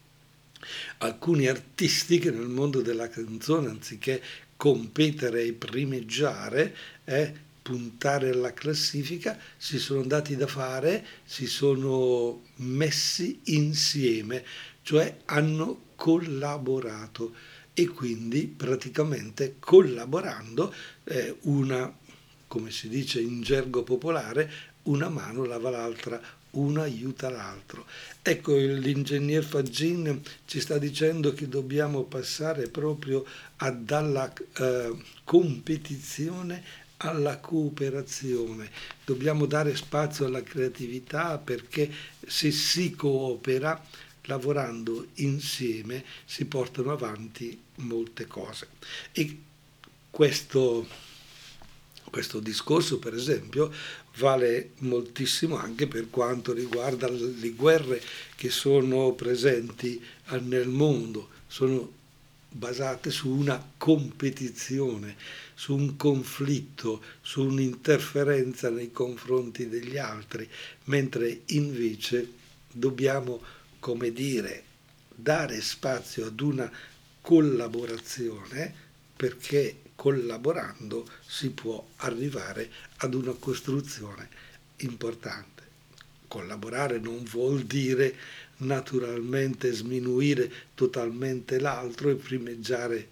alcuni 0.99 1.47
artisti 1.47 2.19
che 2.19 2.31
nel 2.31 2.47
mondo 2.47 2.81
della 2.81 3.09
canzone, 3.09 3.69
anziché 3.69 4.21
competere 4.55 5.43
e 5.43 5.53
primeggiare, 5.53 6.75
eh, 7.05 7.33
puntare 7.61 8.29
alla 8.29 8.53
classifica, 8.53 9.37
si 9.57 9.79
sono 9.79 10.03
dati 10.03 10.35
da 10.35 10.47
fare, 10.47 11.05
si 11.23 11.47
sono 11.47 12.43
messi 12.57 13.39
insieme, 13.45 14.43
cioè 14.83 15.17
hanno 15.25 15.91
collaborato 15.95 17.33
e 17.73 17.87
quindi 17.87 18.45
praticamente 18.45 19.55
collaborando 19.59 20.73
eh, 21.05 21.37
una, 21.41 21.91
come 22.47 22.71
si 22.71 22.87
dice 22.87 23.19
in 23.19 23.41
gergo 23.41 23.83
popolare, 23.83 24.51
una 24.83 25.09
mano 25.09 25.45
lava 25.45 25.69
l'altra, 25.69 26.21
uno 26.53 26.81
aiuta 26.81 27.29
l'altro. 27.29 27.85
Ecco, 28.21 28.55
l'ingegner 28.55 29.43
Faggin 29.43 30.21
ci 30.45 30.59
sta 30.59 30.77
dicendo 30.77 31.33
che 31.33 31.47
dobbiamo 31.47 32.03
passare 32.03 32.67
proprio 32.69 33.25
a, 33.57 33.71
dalla 33.71 34.31
eh, 34.57 34.95
competizione 35.23 36.81
alla 36.97 37.37
cooperazione, 37.37 38.69
dobbiamo 39.03 39.45
dare 39.45 39.75
spazio 39.75 40.25
alla 40.25 40.41
creatività 40.41 41.37
perché 41.37 41.91
se 42.25 42.49
si 42.51 42.95
coopera, 42.95 43.81
lavorando 44.23 45.07
insieme, 45.15 46.05
si 46.23 46.45
portano 46.45 46.93
avanti 46.93 47.59
molte 47.75 48.25
cose. 48.25 48.69
E 49.11 49.37
questo 50.09 50.87
questo 52.13 52.39
discorso, 52.39 52.99
per 52.99 53.15
esempio, 53.15 53.73
vale 54.17 54.71
moltissimo 54.79 55.57
anche 55.57 55.87
per 55.87 56.09
quanto 56.09 56.53
riguarda 56.53 57.09
le 57.09 57.49
guerre 57.51 58.01
che 58.35 58.49
sono 58.49 59.13
presenti 59.13 60.01
nel 60.41 60.67
mondo, 60.67 61.29
sono 61.47 62.01
basate 62.49 63.09
su 63.09 63.29
una 63.29 63.71
competizione, 63.77 65.15
su 65.55 65.75
un 65.75 65.95
conflitto, 65.95 67.01
su 67.21 67.43
un'interferenza 67.43 68.69
nei 68.69 68.91
confronti 68.91 69.67
degli 69.67 69.97
altri, 69.97 70.47
mentre 70.85 71.41
invece 71.47 72.31
dobbiamo, 72.71 73.41
come 73.79 74.11
dire, 74.11 74.63
dare 75.15 75.61
spazio 75.61 76.27
ad 76.27 76.39
una 76.39 76.71
collaborazione 77.21 78.81
perché 79.15 79.77
collaborando 80.03 81.07
si 81.25 81.51
può 81.51 81.81
arrivare 81.99 82.69
ad 82.97 83.13
una 83.13 83.31
costruzione 83.31 84.27
importante. 84.79 85.63
Collaborare 86.27 86.99
non 86.99 87.23
vuol 87.23 87.63
dire 87.63 88.13
naturalmente 88.57 89.71
sminuire 89.71 90.51
totalmente 90.75 91.57
l'altro 91.57 92.09
e 92.09 92.15
primeggiare 92.15 93.07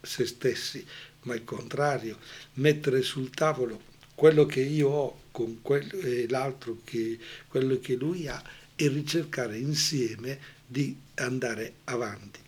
se 0.00 0.26
stessi, 0.26 0.84
ma 1.22 1.36
il 1.36 1.44
contrario, 1.44 2.18
mettere 2.54 3.02
sul 3.02 3.30
tavolo 3.30 3.80
quello 4.16 4.46
che 4.46 4.62
io 4.62 4.88
ho 4.88 5.20
con 5.30 5.62
quello, 5.62 5.96
e 6.00 6.26
l'altro 6.28 6.78
che 6.82 7.20
quello 7.46 7.78
che 7.78 7.94
lui 7.94 8.26
ha 8.26 8.42
e 8.74 8.88
ricercare 8.88 9.56
insieme 9.56 10.40
di 10.66 10.96
andare 11.14 11.74
avanti. 11.84 12.40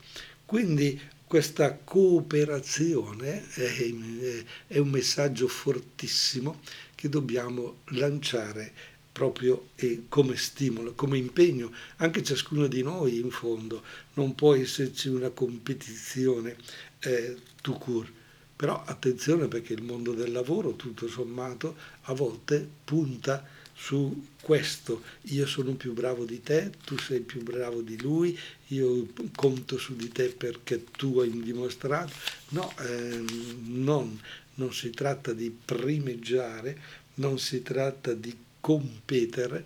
Quindi 0.44 1.00
questa 1.30 1.78
cooperazione 1.84 3.48
è, 3.50 4.78
un 4.80 4.88
messaggio 4.88 5.46
fortissimo 5.46 6.60
che 6.96 7.08
dobbiamo 7.08 7.82
lanciare 7.90 8.72
proprio 9.12 9.68
come 10.08 10.34
stimolo, 10.34 10.94
come 10.94 11.18
impegno, 11.18 11.72
anche 11.98 12.24
ciascuno 12.24 12.66
di 12.66 12.82
noi 12.82 13.20
in 13.20 13.30
fondo. 13.30 13.84
Non 14.14 14.34
può 14.34 14.56
esserci 14.56 15.06
una 15.06 15.30
competizione 15.30 16.56
eh, 16.98 17.36
tout 17.62 17.78
court. 17.78 18.10
Però 18.56 18.82
attenzione 18.84 19.46
perché 19.46 19.74
il 19.74 19.84
mondo 19.84 20.14
del 20.14 20.32
lavoro, 20.32 20.74
tutto 20.74 21.06
sommato, 21.06 21.76
a 22.02 22.12
volte 22.12 22.68
punta 22.82 23.46
su 23.82 24.26
questo, 24.42 25.02
io 25.22 25.46
sono 25.46 25.72
più 25.72 25.94
bravo 25.94 26.26
di 26.26 26.42
te, 26.42 26.70
tu 26.84 26.98
sei 26.98 27.20
più 27.20 27.42
bravo 27.42 27.80
di 27.80 27.98
lui, 27.98 28.38
io 28.68 29.06
conto 29.34 29.78
su 29.78 29.96
di 29.96 30.10
te 30.10 30.28
perché 30.28 30.84
tu 30.84 31.18
hai 31.18 31.30
dimostrato. 31.42 32.12
No, 32.50 32.70
eh, 32.78 33.24
non, 33.64 34.20
non 34.56 34.74
si 34.74 34.90
tratta 34.90 35.32
di 35.32 35.50
primeggiare, 35.64 36.78
non 37.14 37.38
si 37.38 37.62
tratta 37.62 38.12
di 38.12 38.36
competere, 38.60 39.64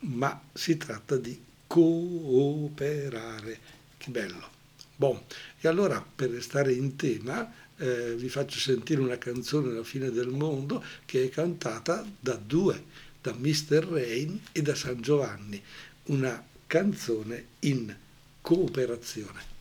ma 0.00 0.42
si 0.52 0.76
tratta 0.76 1.16
di 1.16 1.40
cooperare. 1.68 3.58
Che 3.96 4.10
bello. 4.10 4.50
Bon, 4.96 5.20
e 5.60 5.68
allora 5.68 6.04
per 6.04 6.30
restare 6.30 6.72
in 6.72 6.96
tema 6.96 7.52
eh, 7.76 8.14
vi 8.16 8.28
faccio 8.28 8.58
sentire 8.58 9.00
una 9.00 9.18
canzone 9.18 9.70
alla 9.70 9.84
fine 9.84 10.10
del 10.10 10.28
mondo 10.28 10.82
che 11.04 11.24
è 11.24 11.28
cantata 11.28 12.04
da 12.18 12.34
due 12.34 13.02
da 13.24 13.32
Mr. 13.32 13.86
Rain 13.90 14.38
e 14.52 14.60
da 14.60 14.74
San 14.74 15.00
Giovanni, 15.00 15.60
una 16.04 16.44
canzone 16.66 17.46
in 17.60 17.96
cooperazione. 18.42 19.52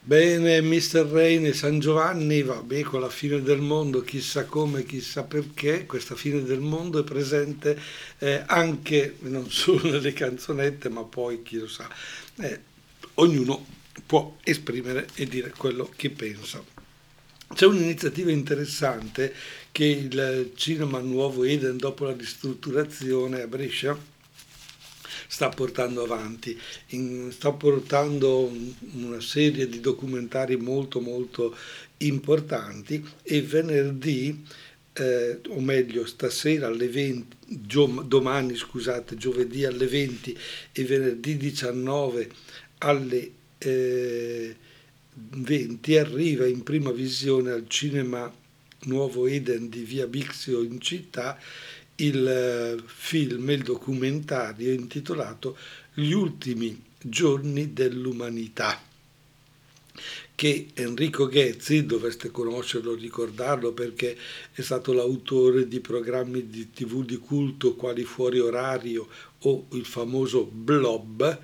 Bene, 0.00 0.60
Mr. 0.60 1.08
Rain 1.10 1.44
e 1.44 1.52
San 1.54 1.80
Giovanni, 1.80 2.42
vabbè, 2.44 2.82
con 2.82 3.00
la 3.00 3.10
fine 3.10 3.42
del 3.42 3.60
mondo, 3.60 4.02
chissà 4.02 4.44
come, 4.44 4.84
chissà 4.84 5.24
perché, 5.24 5.86
questa 5.86 6.14
fine 6.14 6.44
del 6.44 6.60
mondo 6.60 7.00
è 7.00 7.04
presente 7.04 7.76
eh, 8.18 8.44
anche, 8.46 9.16
non 9.22 9.50
solo 9.50 9.90
nelle 9.90 10.12
canzonette, 10.12 10.88
ma 10.88 11.02
poi, 11.02 11.42
chi 11.42 11.58
lo 11.58 11.66
sa, 11.66 11.90
eh, 12.36 12.60
ognuno 13.14 13.66
può 14.06 14.36
esprimere 14.44 15.08
e 15.16 15.26
dire 15.26 15.50
quello 15.50 15.90
che 15.96 16.10
pensa. 16.10 16.77
C'è 17.54 17.66
un'iniziativa 17.66 18.30
interessante 18.30 19.34
che 19.72 19.84
il 19.84 20.52
Cinema 20.54 20.98
Nuovo 21.00 21.44
Eden, 21.44 21.78
dopo 21.78 22.04
la 22.04 22.12
ristrutturazione 22.12 23.40
a 23.40 23.46
Brescia, 23.46 23.98
sta 25.26 25.48
portando 25.48 26.02
avanti. 26.02 26.58
In, 26.88 27.32
sta 27.32 27.52
portando 27.52 28.52
una 28.92 29.20
serie 29.20 29.66
di 29.66 29.80
documentari 29.80 30.56
molto 30.56 31.00
molto 31.00 31.56
importanti 31.98 33.04
e 33.22 33.42
venerdì, 33.42 34.44
eh, 34.92 35.40
o 35.48 35.60
meglio 35.60 36.06
stasera 36.06 36.66
alle 36.66 36.88
20, 36.88 37.36
gio, 37.46 37.86
domani 38.06 38.56
scusate, 38.56 39.16
giovedì 39.16 39.64
alle 39.64 39.86
20 39.86 40.38
e 40.72 40.84
venerdì 40.84 41.36
19 41.36 42.30
alle... 42.78 43.30
Eh, 43.58 44.56
20 45.30 45.96
arriva 45.96 46.46
in 46.46 46.62
prima 46.62 46.90
visione 46.90 47.50
al 47.50 47.68
cinema 47.68 48.32
Nuovo 48.82 49.26
Eden 49.26 49.68
di 49.68 49.82
Via 49.82 50.06
Bixio 50.06 50.62
in 50.62 50.80
città 50.80 51.38
il 51.96 52.26
eh, 52.26 52.82
film, 52.86 53.50
il 53.50 53.62
documentario 53.62 54.72
intitolato 54.72 55.56
Gli 55.94 56.12
ultimi 56.12 56.80
giorni 57.00 57.72
dell'umanità 57.72 58.80
che 60.38 60.68
Enrico 60.74 61.26
Ghezzi, 61.26 61.84
dovreste 61.84 62.30
conoscerlo, 62.30 62.94
ricordarlo 62.94 63.72
perché 63.72 64.16
è 64.52 64.60
stato 64.60 64.92
l'autore 64.92 65.66
di 65.66 65.80
programmi 65.80 66.48
di 66.48 66.70
tv 66.70 67.04
di 67.04 67.16
culto 67.16 67.74
quali 67.74 68.04
Fuori 68.04 68.38
Orario 68.38 69.08
o 69.40 69.66
il 69.72 69.84
famoso 69.84 70.44
Blob, 70.44 71.40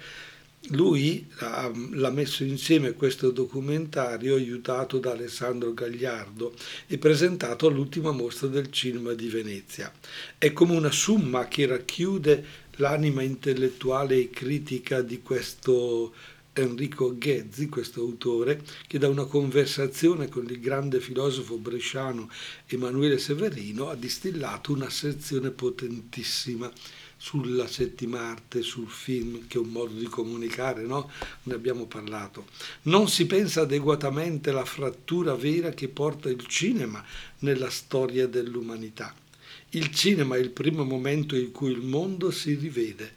lui 0.68 1.26
l'ha 1.38 2.10
messo 2.10 2.42
insieme 2.42 2.92
questo 2.92 3.30
documentario 3.30 4.34
aiutato 4.34 4.98
da 4.98 5.10
Alessandro 5.10 5.74
Gagliardo 5.74 6.54
e 6.86 6.96
presentato 6.96 7.66
all'ultima 7.66 8.12
mostra 8.12 8.46
del 8.48 8.70
cinema 8.70 9.12
di 9.12 9.28
Venezia. 9.28 9.92
È 10.38 10.52
come 10.52 10.74
una 10.74 10.90
summa 10.90 11.48
che 11.48 11.66
racchiude 11.66 12.44
l'anima 12.76 13.22
intellettuale 13.22 14.16
e 14.16 14.30
critica 14.30 15.02
di 15.02 15.20
questo 15.20 16.14
Enrico 16.56 17.16
Ghezzi, 17.18 17.68
questo 17.68 18.00
autore, 18.00 18.62
che 18.86 18.98
da 18.98 19.08
una 19.08 19.24
conversazione 19.24 20.28
con 20.28 20.44
il 20.44 20.60
grande 20.60 21.00
filosofo 21.00 21.56
bresciano 21.58 22.30
Emanuele 22.66 23.18
Severino 23.18 23.90
ha 23.90 23.96
distillato 23.96 24.72
una 24.72 24.88
sezione 24.88 25.50
potentissima 25.50 26.70
sulla 27.24 27.66
settima 27.66 28.20
arte, 28.20 28.60
sul 28.60 28.86
film, 28.86 29.46
che 29.46 29.56
è 29.56 29.60
un 29.60 29.70
modo 29.70 29.94
di 29.94 30.04
comunicare, 30.04 30.82
no? 30.82 31.10
Ne 31.44 31.54
abbiamo 31.54 31.86
parlato. 31.86 32.44
Non 32.82 33.08
si 33.08 33.24
pensa 33.24 33.62
adeguatamente 33.62 34.50
alla 34.50 34.66
frattura 34.66 35.34
vera 35.34 35.70
che 35.70 35.88
porta 35.88 36.28
il 36.28 36.46
cinema 36.46 37.02
nella 37.38 37.70
storia 37.70 38.26
dell'umanità. 38.26 39.14
Il 39.70 39.90
cinema 39.94 40.36
è 40.36 40.38
il 40.38 40.50
primo 40.50 40.84
momento 40.84 41.34
in 41.34 41.50
cui 41.50 41.70
il 41.70 41.80
mondo 41.80 42.30
si 42.30 42.56
rivede. 42.56 43.14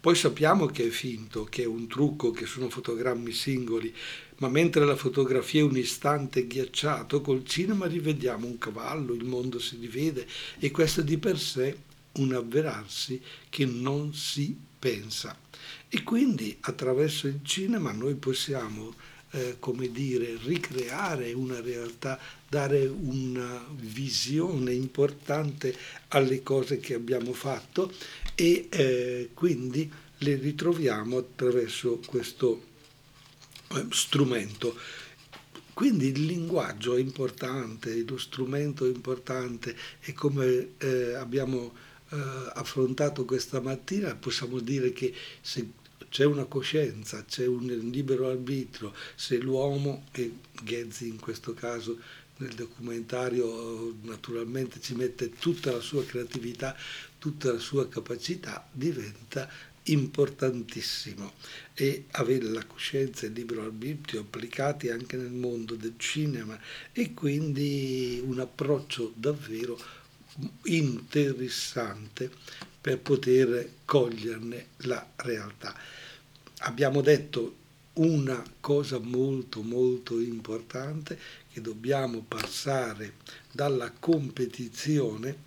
Poi 0.00 0.14
sappiamo 0.14 0.66
che 0.66 0.86
è 0.86 0.90
finto, 0.90 1.42
che 1.42 1.64
è 1.64 1.66
un 1.66 1.88
trucco, 1.88 2.30
che 2.30 2.46
sono 2.46 2.70
fotogrammi 2.70 3.32
singoli, 3.32 3.92
ma 4.36 4.48
mentre 4.48 4.84
la 4.84 4.94
fotografia 4.94 5.62
è 5.62 5.64
un 5.64 5.76
istante 5.76 6.46
ghiacciato, 6.46 7.20
col 7.20 7.44
cinema 7.44 7.86
rivediamo 7.86 8.46
un 8.46 8.56
cavallo, 8.56 9.14
il 9.14 9.24
mondo 9.24 9.58
si 9.58 9.76
rivede 9.80 10.28
e 10.60 10.70
questo 10.70 11.02
di 11.02 11.18
per 11.18 11.40
sé 11.40 11.86
un 12.18 12.34
avverarsi 12.34 13.20
che 13.48 13.64
non 13.64 14.14
si 14.14 14.56
pensa. 14.78 15.36
E 15.88 16.02
quindi 16.02 16.56
attraverso 16.60 17.26
il 17.26 17.40
cinema 17.42 17.92
noi 17.92 18.14
possiamo, 18.14 18.94
eh, 19.30 19.56
come 19.58 19.90
dire, 19.90 20.38
ricreare 20.42 21.32
una 21.32 21.60
realtà, 21.60 22.18
dare 22.48 22.86
una 22.86 23.64
visione 23.74 24.72
importante 24.72 25.74
alle 26.08 26.42
cose 26.42 26.78
che 26.78 26.94
abbiamo 26.94 27.32
fatto 27.32 27.92
e 28.34 28.68
eh, 28.70 29.30
quindi 29.34 29.90
le 30.18 30.34
ritroviamo 30.36 31.18
attraverso 31.18 32.00
questo 32.06 32.62
eh, 33.74 33.86
strumento. 33.90 34.76
Quindi 35.74 36.08
il 36.08 36.24
linguaggio 36.24 36.96
è 36.96 37.00
importante, 37.00 38.04
lo 38.04 38.18
strumento 38.18 38.84
è 38.84 38.88
importante 38.88 39.76
e 40.00 40.12
come 40.12 40.70
eh, 40.78 41.14
abbiamo 41.14 41.72
affrontato 42.10 43.24
questa 43.24 43.60
mattina, 43.60 44.14
possiamo 44.14 44.60
dire 44.60 44.92
che 44.92 45.14
se 45.40 45.72
c'è 46.08 46.24
una 46.24 46.44
coscienza, 46.44 47.24
c'è 47.24 47.46
un 47.46 47.66
libero 47.66 48.28
arbitrio, 48.28 48.94
se 49.14 49.38
l'uomo, 49.38 50.04
e 50.12 50.32
Ghezzi 50.62 51.08
in 51.08 51.18
questo 51.18 51.54
caso 51.54 51.98
nel 52.38 52.54
documentario 52.54 53.94
naturalmente 54.02 54.80
ci 54.80 54.94
mette 54.94 55.30
tutta 55.30 55.72
la 55.72 55.80
sua 55.80 56.04
creatività, 56.04 56.76
tutta 57.18 57.52
la 57.52 57.58
sua 57.58 57.88
capacità, 57.88 58.66
diventa 58.72 59.50
importantissimo. 59.84 61.32
E 61.74 62.06
avere 62.12 62.44
la 62.46 62.64
coscienza 62.64 63.24
e 63.24 63.28
il 63.28 63.34
libero 63.34 63.62
arbitrio 63.62 64.20
applicati 64.20 64.88
anche 64.88 65.16
nel 65.16 65.30
mondo 65.30 65.74
del 65.74 65.94
cinema 65.96 66.58
e 66.92 67.12
quindi 67.14 68.22
un 68.24 68.38
approccio 68.40 69.12
davvero 69.16 69.78
interessante 70.64 72.30
per 72.80 72.98
poter 72.98 73.70
coglierne 73.84 74.66
la 74.78 75.06
realtà. 75.16 75.74
Abbiamo 76.60 77.00
detto 77.00 77.56
una 77.94 78.42
cosa 78.60 78.98
molto 78.98 79.62
molto 79.62 80.20
importante 80.20 81.18
che 81.52 81.60
dobbiamo 81.60 82.24
passare 82.26 83.14
dalla 83.50 83.90
competizione 83.90 85.46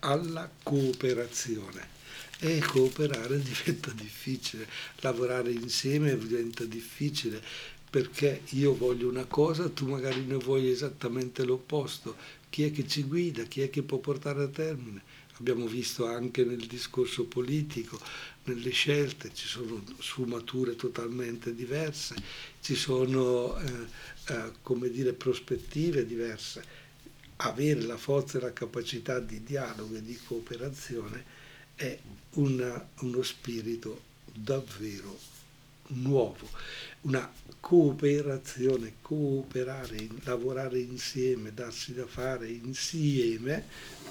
alla 0.00 0.50
cooperazione 0.62 1.90
e 2.38 2.58
cooperare 2.60 3.38
diventa 3.42 3.90
difficile, 3.92 4.66
lavorare 5.00 5.52
insieme 5.52 6.16
diventa 6.16 6.64
difficile 6.64 7.40
perché 7.88 8.42
io 8.50 8.74
voglio 8.74 9.08
una 9.08 9.26
cosa, 9.26 9.68
tu 9.68 9.86
magari 9.86 10.24
ne 10.24 10.36
vuoi 10.36 10.70
esattamente 10.70 11.44
l'opposto, 11.44 12.16
chi 12.52 12.64
è 12.64 12.70
che 12.70 12.86
ci 12.86 13.04
guida, 13.04 13.44
chi 13.44 13.62
è 13.62 13.70
che 13.70 13.82
può 13.82 13.96
portare 13.96 14.42
a 14.42 14.48
termine. 14.48 15.00
Abbiamo 15.38 15.66
visto 15.66 16.04
anche 16.04 16.44
nel 16.44 16.66
discorso 16.66 17.24
politico, 17.24 17.98
nelle 18.44 18.68
scelte, 18.68 19.32
ci 19.32 19.46
sono 19.46 19.82
sfumature 19.98 20.76
totalmente 20.76 21.54
diverse, 21.54 22.14
ci 22.60 22.74
sono 22.74 23.58
eh, 23.58 23.86
eh, 24.26 24.52
come 24.60 24.90
dire, 24.90 25.14
prospettive 25.14 26.04
diverse. 26.04 26.62
Avere 27.36 27.80
la 27.80 27.96
forza 27.96 28.36
e 28.36 28.42
la 28.42 28.52
capacità 28.52 29.18
di 29.18 29.42
dialogo 29.42 29.96
e 29.96 30.02
di 30.02 30.18
cooperazione 30.22 31.24
è 31.74 31.98
una, 32.32 32.86
uno 32.98 33.22
spirito 33.22 34.02
davvero 34.30 35.31
nuovo 35.88 36.48
una 37.02 37.30
cooperazione, 37.58 38.94
cooperare, 39.00 40.08
lavorare 40.24 40.78
insieme, 40.80 41.54
darsi 41.54 41.94
da 41.94 42.06
fare 42.06 42.48
insieme 42.48 43.64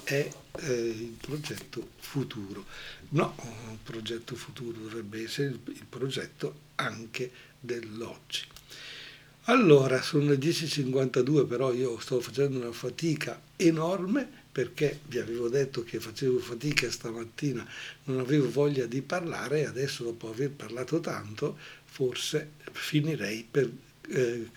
è 0.04 0.28
eh, 0.58 0.72
il 0.72 1.16
progetto 1.20 1.90
futuro. 1.98 2.64
No, 3.10 3.34
un 3.68 3.78
progetto 3.82 4.34
futuro 4.34 4.78
dovrebbe 4.78 5.22
essere 5.22 5.48
il, 5.48 5.60
il 5.66 5.86
progetto 5.88 6.60
anche 6.76 7.30
dell'oggi. 7.60 8.44
Allora, 9.46 10.00
sono 10.02 10.28
le 10.28 10.36
10.52, 10.36 11.48
però 11.48 11.72
io 11.72 11.98
sto 11.98 12.20
facendo 12.20 12.58
una 12.58 12.70
fatica 12.70 13.42
enorme 13.56 14.40
perché 14.52 15.00
vi 15.08 15.18
avevo 15.18 15.48
detto 15.48 15.82
che 15.82 15.98
facevo 15.98 16.38
fatica 16.38 16.88
stamattina, 16.88 17.66
non 18.04 18.20
avevo 18.20 18.48
voglia 18.50 18.86
di 18.86 19.02
parlare 19.02 19.60
e 19.60 19.66
adesso 19.66 20.04
dopo 20.04 20.28
aver 20.28 20.50
parlato 20.50 21.00
tanto 21.00 21.56
forse 21.84 22.52
finirei 22.70 23.44
per 23.50 23.68
eh, 24.10 24.48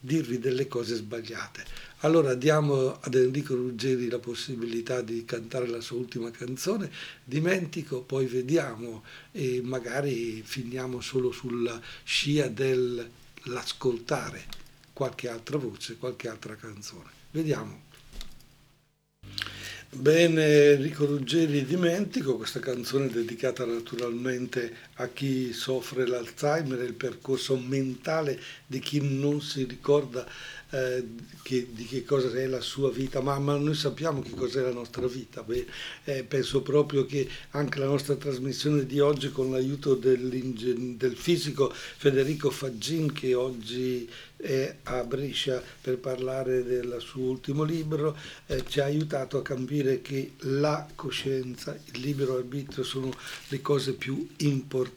dirvi 0.00 0.40
delle 0.40 0.66
cose 0.66 0.96
sbagliate. 0.96 1.64
Allora 1.98 2.34
diamo 2.34 2.98
ad 3.00 3.14
Enrico 3.14 3.54
Ruggeri 3.54 4.08
la 4.08 4.18
possibilità 4.18 5.02
di 5.02 5.24
cantare 5.24 5.68
la 5.68 5.80
sua 5.80 5.98
ultima 5.98 6.32
canzone, 6.32 6.90
dimentico, 7.22 8.00
poi 8.00 8.26
vediamo 8.26 9.04
e 9.30 9.60
magari 9.62 10.42
finiamo 10.44 11.00
solo 11.00 11.30
sulla 11.30 11.80
scia 12.02 12.48
dell'ascoltare 13.42 14.44
qualche 14.92 15.28
altra 15.28 15.56
voce, 15.58 15.96
qualche 15.96 16.28
altra 16.28 16.54
canzone. 16.54 17.10
Vediamo. 17.30 17.90
Bene, 19.94 20.72
Enrico 20.72 21.04
Ruggeri 21.04 21.66
dimentico, 21.66 22.36
questa 22.36 22.60
canzone 22.60 23.08
dedicata 23.08 23.66
naturalmente 23.66 24.74
a 25.02 25.08
chi 25.08 25.52
soffre 25.52 26.06
l'Alzheimer 26.06 26.80
il 26.80 26.94
percorso 26.94 27.56
mentale 27.56 28.40
di 28.66 28.78
chi 28.78 29.00
non 29.00 29.40
si 29.40 29.64
ricorda 29.64 30.26
eh, 30.70 31.04
che, 31.42 31.68
di 31.70 31.84
che 31.84 32.02
cosa 32.04 32.32
è 32.32 32.46
la 32.46 32.60
sua 32.60 32.90
vita, 32.90 33.20
ma, 33.20 33.38
ma 33.38 33.56
noi 33.56 33.74
sappiamo 33.74 34.22
che 34.22 34.30
cos'è 34.30 34.62
la 34.62 34.72
nostra 34.72 35.06
vita. 35.06 35.42
Beh, 35.42 35.66
eh, 36.04 36.24
penso 36.24 36.62
proprio 36.62 37.04
che 37.04 37.28
anche 37.50 37.78
la 37.78 37.86
nostra 37.86 38.16
trasmissione 38.16 38.86
di 38.86 38.98
oggi 38.98 39.30
con 39.30 39.50
l'aiuto 39.50 39.94
del 39.94 41.14
fisico 41.14 41.70
Federico 41.72 42.50
Faggin 42.50 43.12
che 43.12 43.34
oggi 43.34 44.08
è 44.36 44.76
a 44.84 45.04
Brescia 45.04 45.62
per 45.80 45.98
parlare 45.98 46.64
del 46.64 46.96
suo 47.00 47.30
ultimo 47.30 47.62
libro, 47.62 48.16
eh, 48.46 48.64
ci 48.66 48.80
ha 48.80 48.84
aiutato 48.84 49.38
a 49.38 49.42
capire 49.42 50.00
che 50.00 50.32
la 50.38 50.88
coscienza, 50.94 51.78
il 51.92 52.00
libero 52.00 52.36
arbitrio 52.36 52.82
sono 52.82 53.12
le 53.48 53.60
cose 53.60 53.92
più 53.92 54.26
importanti. 54.38 54.91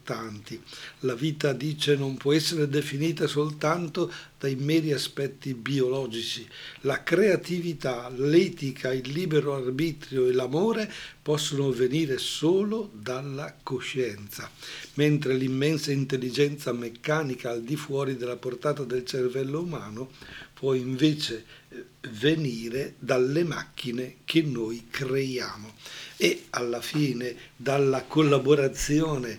La 1.00 1.14
vita, 1.14 1.52
dice, 1.52 1.96
non 1.96 2.16
può 2.16 2.32
essere 2.32 2.68
definita 2.68 3.26
soltanto 3.26 4.12
dai 4.38 4.54
meri 4.54 4.92
aspetti 4.92 5.54
biologici. 5.54 6.46
La 6.82 7.02
creatività, 7.02 8.08
l'etica, 8.10 8.92
il 8.92 9.10
libero 9.10 9.54
arbitrio 9.54 10.28
e 10.28 10.32
l'amore 10.32 10.92
possono 11.22 11.70
venire 11.70 12.18
solo 12.18 12.90
dalla 12.92 13.56
coscienza, 13.62 14.50
mentre 14.94 15.34
l'immensa 15.34 15.90
intelligenza 15.92 16.72
meccanica 16.72 17.50
al 17.50 17.62
di 17.62 17.76
fuori 17.76 18.16
della 18.16 18.36
portata 18.36 18.84
del 18.84 19.04
cervello 19.04 19.60
umano 19.60 20.10
può 20.56 20.72
invece 20.72 21.44
eh, 21.68 21.84
venire 22.12 22.94
dalle 22.98 23.44
macchine 23.44 24.16
che 24.24 24.40
noi 24.40 24.86
creiamo 24.88 25.74
e 26.16 26.46
alla 26.50 26.80
fine 26.80 27.36
dalla 27.54 28.04
collaborazione 28.04 29.38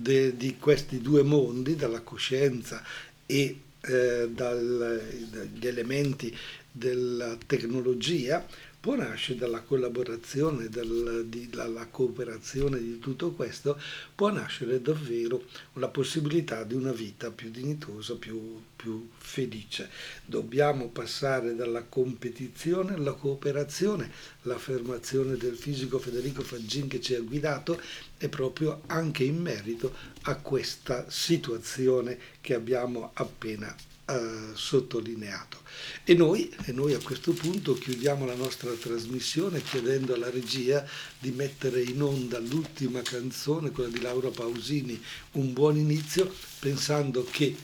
de, 0.00 0.36
di 0.36 0.56
questi 0.58 1.00
due 1.00 1.22
mondi, 1.24 1.74
dalla 1.74 2.02
coscienza 2.02 2.82
e 3.26 3.60
eh, 3.80 4.28
dagli 4.30 5.66
elementi 5.66 6.34
della 6.70 7.36
tecnologia, 7.46 8.46
può 8.80 8.94
nascere 8.94 9.38
dalla 9.38 9.62
collaborazione, 9.62 10.68
dal, 10.68 11.24
di, 11.26 11.48
dalla 11.48 11.86
cooperazione 11.86 12.78
di 12.78 12.98
tutto 13.00 13.32
questo, 13.32 13.80
può 14.14 14.30
nascere 14.30 14.80
davvero 14.80 15.44
la 15.74 15.88
possibilità 15.88 16.62
di 16.62 16.74
una 16.74 16.92
vita 16.92 17.30
più 17.32 17.50
dignitosa, 17.50 18.14
più, 18.14 18.62
più 18.76 19.08
felice. 19.18 19.90
Dobbiamo 20.24 20.88
passare 20.88 21.56
dalla 21.56 21.82
competizione 21.82 22.94
alla 22.94 23.14
cooperazione. 23.14 24.10
L'affermazione 24.42 25.36
del 25.36 25.56
fisico 25.56 25.98
Federico 25.98 26.42
Faggin 26.42 26.86
che 26.86 27.00
ci 27.00 27.14
ha 27.14 27.20
guidato 27.20 27.80
è 28.16 28.28
proprio 28.28 28.82
anche 28.86 29.24
in 29.24 29.40
merito 29.40 29.92
a 30.22 30.36
questa 30.36 31.10
situazione 31.10 32.18
che 32.40 32.54
abbiamo 32.54 33.10
appena 33.14 33.74
eh, 34.08 34.52
sottolineato. 34.54 35.58
E 36.04 36.14
noi, 36.14 36.50
e 36.64 36.72
noi 36.72 36.94
a 36.94 36.98
questo 36.98 37.32
punto 37.32 37.74
chiudiamo 37.74 38.24
la 38.24 38.34
nostra 38.34 38.70
trasmissione 38.72 39.62
chiedendo 39.62 40.14
alla 40.14 40.30
regia 40.30 40.86
di 41.18 41.30
mettere 41.30 41.82
in 41.82 42.00
onda 42.02 42.38
l'ultima 42.38 43.02
canzone, 43.02 43.70
quella 43.70 43.90
di 43.90 44.00
Laura 44.00 44.30
Pausini, 44.30 45.00
Un 45.32 45.52
buon 45.52 45.76
inizio, 45.76 46.32
pensando 46.58 47.26
che, 47.30 47.54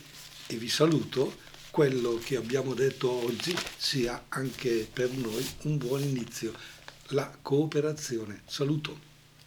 e 0.46 0.56
vi 0.56 0.68
saluto, 0.68 1.36
quello 1.70 2.20
che 2.22 2.36
abbiamo 2.36 2.74
detto 2.74 3.10
oggi 3.10 3.56
sia 3.76 4.26
anche 4.28 4.88
per 4.92 5.10
noi 5.10 5.44
un 5.62 5.78
buon 5.78 6.02
inizio, 6.02 6.52
la 7.08 7.36
cooperazione. 7.40 8.42
Saluto. 8.46 9.13